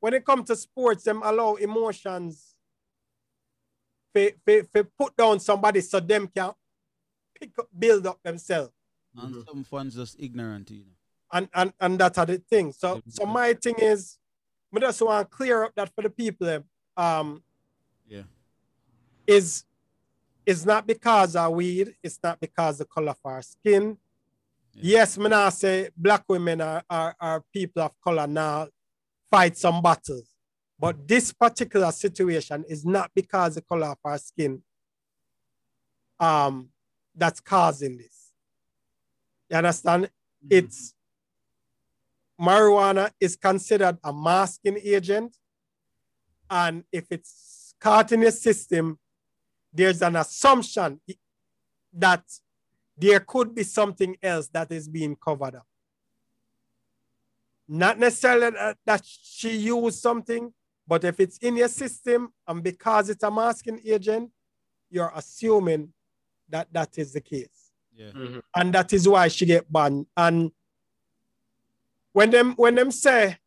[0.00, 2.51] when it comes to sports, them allow emotions
[4.14, 6.52] to put down somebody so them can
[7.38, 8.72] pick up, build up themselves.
[9.16, 9.46] And Mhm.
[9.46, 10.92] some fans just ignorant, you know.
[11.32, 12.72] And, and, and that's the thing.
[12.72, 14.18] So, so my thing is,
[14.70, 16.64] we just want to clear up that for the people.
[16.96, 17.42] Um,
[18.06, 18.24] Yeah.
[19.26, 19.64] is
[20.44, 23.96] is not because of weed, it's not because the color of our skin.
[24.74, 24.98] Yeah.
[24.98, 28.66] Yes, me now say black women are, are, are people of color now
[29.30, 30.31] fight some battles.
[30.82, 34.62] But this particular situation is not because the color of our skin
[36.18, 36.70] um
[37.14, 38.32] that's causing this.
[39.48, 40.10] You understand?
[40.50, 40.94] It's
[42.40, 45.36] marijuana is considered a masking agent.
[46.50, 48.98] And if it's caught in your system,
[49.72, 51.00] there's an assumption
[51.92, 52.24] that
[52.96, 55.66] there could be something else that is being covered up.
[57.68, 58.50] Not necessarily
[58.84, 60.52] that she used something,
[60.86, 64.30] but if it's in your system and because it's a masking agent,
[64.90, 65.92] you're assuming
[66.48, 68.10] that that is the case Yeah.
[68.12, 68.42] Mhm.
[68.56, 70.06] and that is why she get banned.
[70.16, 70.52] And
[72.12, 73.38] when them when them say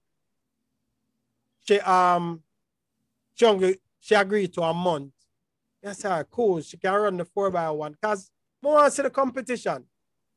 [1.67, 2.43] she um
[3.35, 5.11] she, only- she agreed to a month,
[5.83, 6.61] yes, sir, cool.
[6.61, 7.95] She can run the four by one.
[8.01, 8.31] Cause
[8.63, 9.85] I want to see the competition.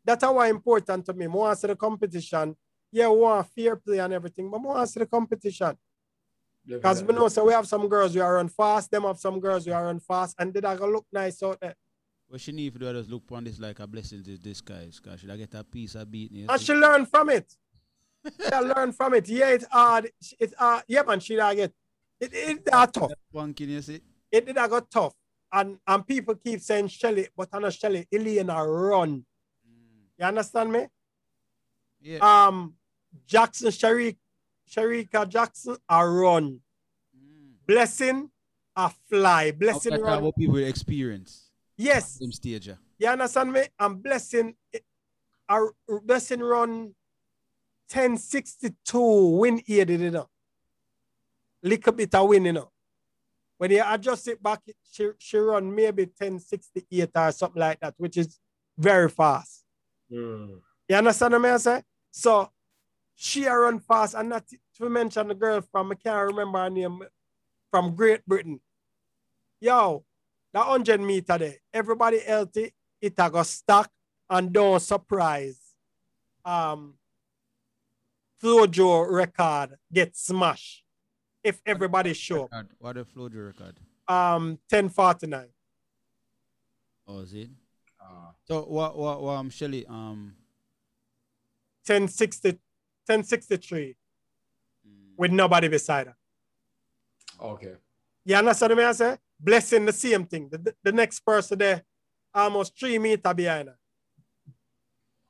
[0.04, 1.26] That's how important to me.
[1.26, 2.56] I want to see the competition.
[2.90, 5.76] Yeah, we want fair play and everything, but I want to see the competition.
[6.68, 9.40] Because we know so we have some girls who are run fast, them have some
[9.40, 11.74] girls who are run fast, and did I go look nice out there.
[12.28, 15.00] What she need to do is look upon this like a blessing in disguise.
[15.00, 16.30] Cause she get a piece of beat.
[16.30, 17.50] And she learn from it.
[18.24, 19.28] she learn from it.
[19.28, 20.10] Yeah, it's hard.
[20.38, 20.84] It's hard.
[20.88, 21.72] Yeah, man, she did get
[22.20, 22.34] it.
[22.34, 23.12] It did a tough.
[23.32, 24.00] Punkin, you see?
[24.30, 25.14] It did a got tough.
[25.50, 29.24] And and people keep saying Shelly, but I know Shelly, Elena run.
[30.18, 30.86] You understand me?
[32.00, 32.18] Yeah.
[32.46, 32.74] Um,
[33.26, 34.16] Jackson Sharik
[34.68, 36.60] Shericka Jackson a run.
[37.66, 38.30] Blessing
[38.76, 39.50] a fly.
[39.52, 40.24] Blessing That's run.
[40.24, 41.50] what people experience.
[41.76, 42.18] Yes.
[42.18, 42.68] Same stage.
[42.68, 42.74] yeah.
[42.98, 43.62] You understand me?
[43.78, 44.54] And blessing
[45.48, 45.60] a
[46.02, 46.94] blessing run
[47.90, 50.28] 1062 win aided, you know.
[51.62, 52.70] Little bit of win, you know.
[53.56, 58.16] When you adjust it back, she, she run maybe 1068 or something like that, which
[58.16, 58.38] is
[58.76, 59.64] very fast.
[60.12, 60.60] Mm.
[60.88, 61.82] You understand what I say?
[62.10, 62.50] So
[63.20, 66.70] she a run fast, and not to mention the girl from I can't remember her
[66.70, 67.02] name
[67.68, 68.60] from Great Britain.
[69.60, 70.04] Yo,
[70.52, 72.72] that 100 meter there, everybody healthy,
[73.02, 73.90] it a go stuck
[74.30, 75.58] and don't surprise.
[76.44, 76.94] Um
[78.40, 80.84] Flojo record get smashed
[81.42, 82.52] if everybody show up.
[82.52, 82.68] Record.
[82.78, 83.80] What the flow the record?
[84.06, 85.48] Um 1049.
[87.08, 87.50] Oh, is it?
[88.00, 88.30] Ah.
[88.44, 90.36] So what what what um Shelly um
[91.84, 92.60] 1060
[93.08, 93.96] 1063
[95.16, 96.16] with nobody beside her.
[97.40, 97.74] Okay.
[98.24, 99.16] You understand what I say?
[99.40, 100.48] Blessing the same thing.
[100.50, 101.82] The, the, next person there,
[102.34, 103.78] almost three meter behind her.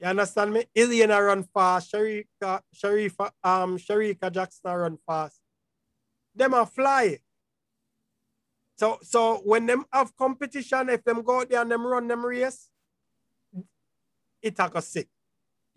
[0.00, 0.64] You understand me?
[0.76, 1.92] Iliana run fast.
[1.92, 5.40] Shericka, Sharifa, um, Shericka Jackson run fast.
[6.34, 7.18] Them are fly.
[8.76, 12.24] So, so when them have competition, if them go out there and them run them
[12.24, 12.68] race,
[14.40, 15.08] it a sick.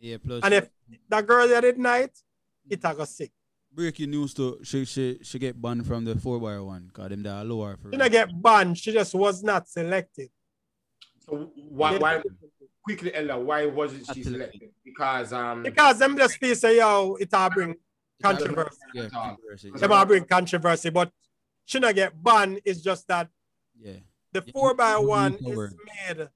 [0.01, 0.69] Yeah plus And if
[1.09, 2.11] that girl there at night,
[2.69, 3.31] it got sick.
[3.73, 7.23] breaking news to she she she get banned from the four by one because them
[7.23, 8.77] that lower for She not get banned.
[8.77, 10.29] She just was not selected.
[11.25, 12.21] So why, why
[12.83, 14.71] quickly, Ella, why wasn't she selected?
[14.83, 17.75] Because um Because them just feel say, yo, it a bring
[18.21, 18.77] controversy.
[18.93, 19.27] Yeah, Ah.
[19.27, 19.71] controversy.
[19.71, 21.11] Them a bring controversy, but
[21.65, 22.59] she not get banned.
[22.65, 23.29] It's just that
[23.79, 23.99] Yeah.
[24.33, 26.29] the four by you- you one is made.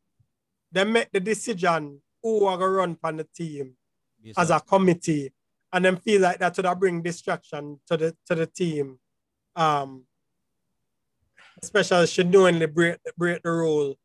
[0.72, 3.78] They make the decision who are gonna run on the team
[4.24, 5.32] Based as a committee,
[5.72, 8.98] and then feel like that to bring distraction to the to the team.
[9.56, 10.06] Um,
[11.62, 13.96] especially she knowingly break break the rule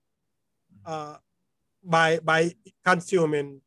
[0.84, 1.16] uh,
[1.82, 3.62] by by consuming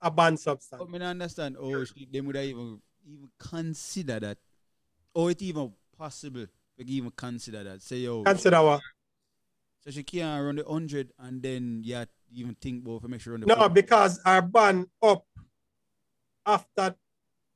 [0.00, 0.82] a banned substance.
[0.90, 4.38] But not understand oh they would even even consider that.
[5.12, 6.46] Or it even possible
[6.78, 7.82] to even consider that.
[7.82, 8.80] Say yo Consider what?
[9.80, 13.32] so she can't run the hundred and then yeah even think about for make sure
[13.32, 15.24] run the No, four- because our ban up
[16.46, 16.94] after,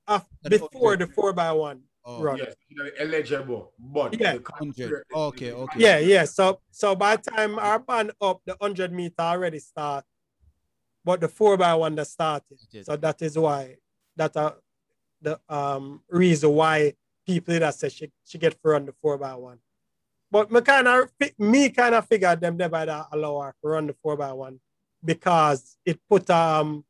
[0.07, 2.39] after The before the four by one oh, run.
[2.39, 4.39] yes, you know, eligible, but Yeah.
[4.59, 5.03] hundred.
[5.15, 5.81] Okay, okay.
[5.81, 6.25] Yeah, yeah.
[6.25, 10.05] So so by the time our ban up, the hundred meter already start,
[11.05, 12.59] but the four by one that started.
[12.71, 12.87] Yes.
[12.87, 13.77] So that is why
[14.17, 14.55] that uh,
[15.21, 16.95] the um reason why
[17.25, 19.59] people that say she she get to run the four by one.
[20.33, 23.95] But me kind of me kind of figured them never that allow her run the
[24.03, 24.61] four by one
[25.05, 26.87] because it put um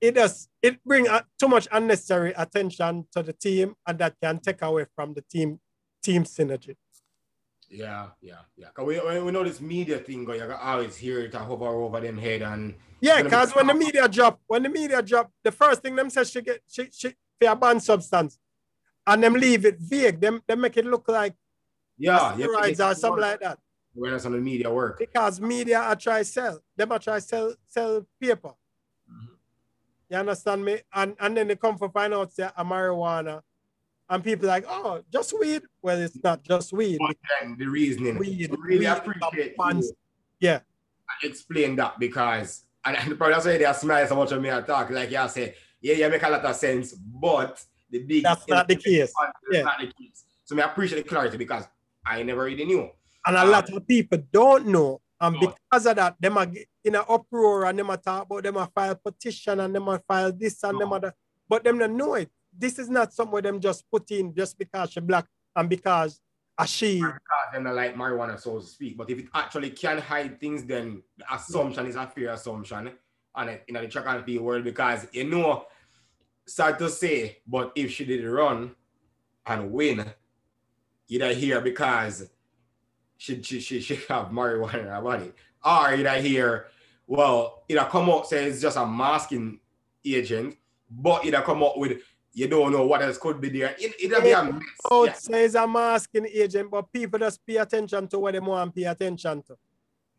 [0.00, 4.40] it does it bring uh, too much unnecessary attention to the team and that can
[4.40, 5.60] take away from the team
[6.02, 6.74] team synergy.
[7.70, 8.68] Yeah, yeah, yeah.
[8.74, 12.18] Cause we, we, know this media thing, you can always hear it hover over them
[12.18, 15.94] head and Yeah, because when the media drop, when the media drop, the first thing
[15.94, 18.38] them say she get she she for a banned substance,
[19.06, 20.20] and them leave it vague.
[20.20, 21.34] Them they make it look like
[21.98, 23.58] yeah, to or something like that.
[23.96, 24.98] awareness on the media work.
[24.98, 28.52] Because media are try sell, them are try sell sell paper.
[29.10, 29.28] Mhm.
[30.10, 30.80] You understand me?
[30.92, 33.42] And and then they come for find out say a marijuana,
[34.08, 35.62] and people like, oh, just weed.
[35.82, 36.98] Well, it's not just weed.
[37.58, 39.92] The reasoning, Weed, we really weed, appreciate fans-
[40.40, 40.60] you Yeah.
[41.22, 44.48] explain that because and, and probably that's why they are smiling so much of me
[44.50, 48.24] and talk like you say, yeah, yeah, make a lot of sense, but the big
[48.24, 49.12] That's not the case.
[49.18, 49.62] That's Yeah.
[49.62, 50.24] not the case.
[50.44, 51.64] So me appreciate the clarity because
[52.04, 52.90] I never really knew.
[53.26, 55.00] And a lot um, of people don't know.
[55.20, 58.42] And because of that, them are get in an uproar and them are talk about
[58.42, 61.14] them are file petition and them are file this and them are that.
[61.48, 62.30] But them don't know it.
[62.56, 65.26] This is not something them just put in just because she black
[65.56, 66.20] and because
[66.58, 66.96] a she.
[66.96, 67.18] Because
[67.52, 68.96] them not like marijuana, so to speak.
[68.96, 72.90] But if it actually can hide things, then the assumption is a fair assumption
[73.34, 75.64] And it in the track and field world because you know,
[76.46, 78.74] sad to say, but if she did run
[79.46, 80.04] and win,
[81.08, 82.28] you'd hear because
[83.16, 85.32] she she she, she have marijuana in her body.
[85.64, 86.66] Or you'd hear,
[87.06, 89.60] well, it'll come out say it's just a masking
[90.04, 90.56] agent,
[90.90, 91.98] but it'll come out with
[92.36, 93.76] you don't know what else could be there.
[93.78, 94.62] It, it'll be a mess.
[94.90, 95.12] Oh, Yeah.
[95.12, 98.80] it says a masking agent, but people just pay attention to what they want to
[98.80, 99.56] pay attention to.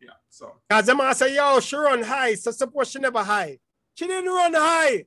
[0.00, 0.10] yeah.
[0.30, 2.34] So Because them say, yo, she run high.
[2.34, 3.58] So suppose she never high.
[3.94, 5.04] She didn't run high.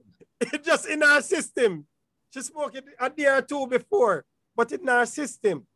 [0.40, 1.84] it just in our system.
[2.30, 4.24] She smoked it a day or two before,
[4.56, 5.66] but in her system.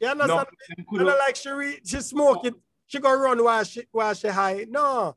[0.00, 0.28] You understand?
[0.28, 0.44] no, me?
[0.68, 2.54] them And coulda- like she re- she smoke it,
[2.86, 4.66] she go run while she while she high.
[4.68, 5.16] No.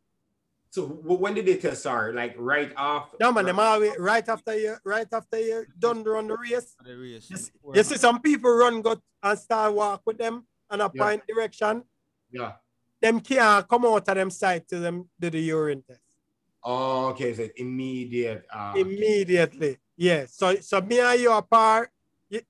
[0.69, 2.14] So when did they test her?
[2.14, 3.15] Like right off?
[3.19, 6.76] No man, them always right after you right after you done run the race.
[6.84, 7.30] The race.
[7.30, 10.91] You see, you see some people run go and start walk with them and a
[10.94, 11.03] Yeah.
[11.03, 11.84] point direction.
[12.32, 12.53] Yeah.
[13.02, 16.02] Them can't come out of them side till them do the urine test.
[16.64, 17.34] Oh, okay.
[17.34, 18.45] So immediate.
[18.53, 19.78] Uh, Immediately.
[19.98, 20.26] Yeah.
[20.30, 21.90] So so me and you apart,
[22.30, 22.41] you,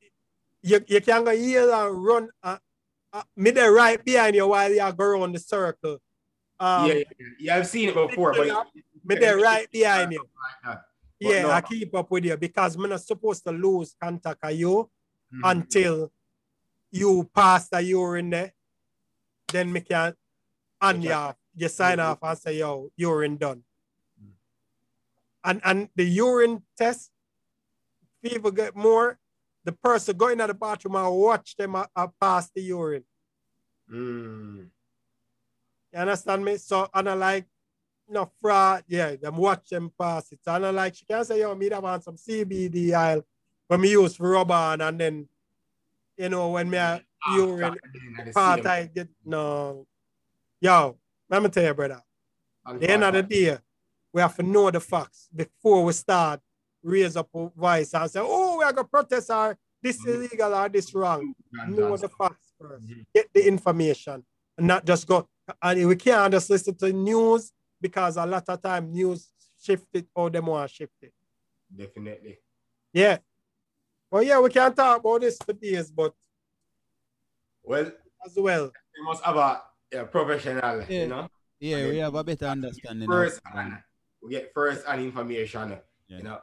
[0.61, 2.57] you, you can go here and run uh,
[3.14, 5.98] uh, me there right behind you while you go around the circle.
[6.60, 7.03] Um, yeah, yeah,
[7.40, 8.68] yeah, I've seen it before, but
[9.03, 10.28] me there right behind you.
[11.19, 11.52] Yeah, no.
[11.52, 14.90] I keep up with you because I'm not supposed to lose contact of you
[15.34, 15.41] Mhm.
[15.44, 16.11] until
[16.91, 18.53] you pass the urine there.
[19.52, 20.15] Then me can
[20.82, 21.10] and Okay.
[21.10, 23.64] you, you sign off and say, yo, urine done.
[25.44, 27.11] And and the urine test,
[28.23, 29.18] people get more,
[29.64, 33.03] the person going to the bathroom and watch them uh, uh, pass the urine.
[33.91, 34.68] Mm.
[35.94, 36.57] You understand me?
[36.57, 37.45] So and I like
[38.10, 40.39] no fraud, yeah, them watch them pass it.
[40.45, 43.26] And I like she can say, yo, me that want some CBD oil
[43.68, 45.27] when me use for rubber on and then
[46.18, 47.02] you know when me a
[47.35, 47.76] urine
[48.34, 49.85] part I get no.
[50.60, 50.98] Yo,
[51.30, 52.02] let me tell you, brother.
[52.65, 53.57] At the end of the day,
[54.11, 56.41] we have to know the facts before we start
[56.83, 60.07] raise up our voice and say, oh, we are gonna protest or this Mhm.
[60.15, 61.33] illegal or this wrong.
[61.67, 62.87] Know the facts first.
[62.87, 63.05] Mhm.
[63.13, 64.25] Get the information
[64.57, 65.27] and not just go.
[65.61, 70.29] And we can't just listen to news because a lot of time news shifted or
[70.29, 71.11] them want shifted.
[71.75, 72.39] Definitely.
[72.93, 73.17] Yeah.
[74.09, 76.13] Well, yeah, we can talk about this for days, but
[77.63, 77.91] Well,
[78.25, 78.71] as well.
[78.97, 79.61] we must have a,
[79.93, 81.01] a professional, Yeah.
[81.01, 81.29] you know.
[81.59, 83.07] Yeah, we have a better understanding.
[83.09, 83.83] First hand,
[84.21, 85.69] we get first hand information,
[86.07, 86.17] Yeah.
[86.17, 86.41] you know.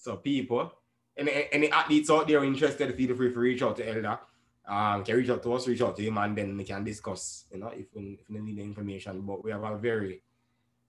[0.00, 0.72] So people,
[1.14, 4.18] any any athletes out there interested, feel free to reach out to Elder.
[4.66, 7.44] Um, can reach out to us, reach out to him, and then we can discuss,
[7.52, 9.20] you know, if we, if we need the information.
[9.20, 10.22] But we have a very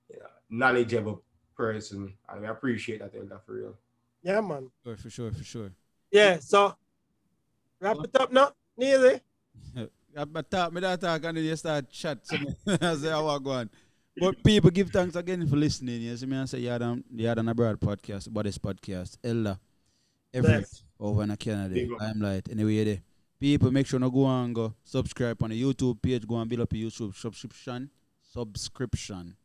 [0.10, 1.24] you know, knowledgeable
[1.58, 3.76] person, and we appreciate that Elder for real.
[4.24, 4.72] Yeah, man.
[4.84, 5.72] Sure, for sure, for sure.
[6.10, 6.76] Yeah, so
[7.82, 9.20] wrap it up now, nearly.
[10.18, 12.20] I but talk me that talk and then you start chat.
[12.24, 13.70] So me, I say how I go on.
[14.18, 16.02] But people give thanks again for listening.
[16.02, 19.18] You see me and say you had on Yaad and Abroad podcast, about this podcast.
[19.24, 19.60] Ella.
[20.34, 20.84] Every Yes.
[21.00, 21.74] over in Canada.
[21.74, 22.02] Big up.
[22.02, 23.02] I'm like anyway there.
[23.40, 26.62] People make sure no go and go subscribe on the YouTube page, go and build
[26.62, 27.90] up a YouTube subscription.
[28.22, 29.36] Subscription.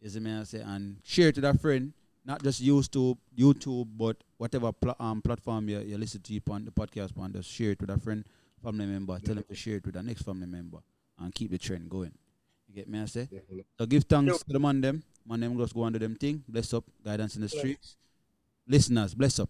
[0.00, 1.92] You see me and say and share it to that friend.
[2.24, 6.70] Not just YouTube, YouTube, but whatever pla- um, platform you, you listen to on the
[6.70, 8.24] podcast on, just share it with a friend,
[8.62, 9.18] family member.
[9.20, 10.78] Tell them to share it with the next family member
[11.18, 12.12] and keep the trend going.
[12.68, 13.00] You get me?
[13.00, 13.22] I say.
[13.24, 13.64] Definitely.
[13.78, 14.46] So give thanks Yep.
[14.46, 15.02] to the man them.
[15.26, 16.42] Man them just go and do them thing.
[16.48, 17.58] Bless up, guidance in the Bless.
[17.60, 17.96] streets.
[18.66, 19.46] Listeners, bless up.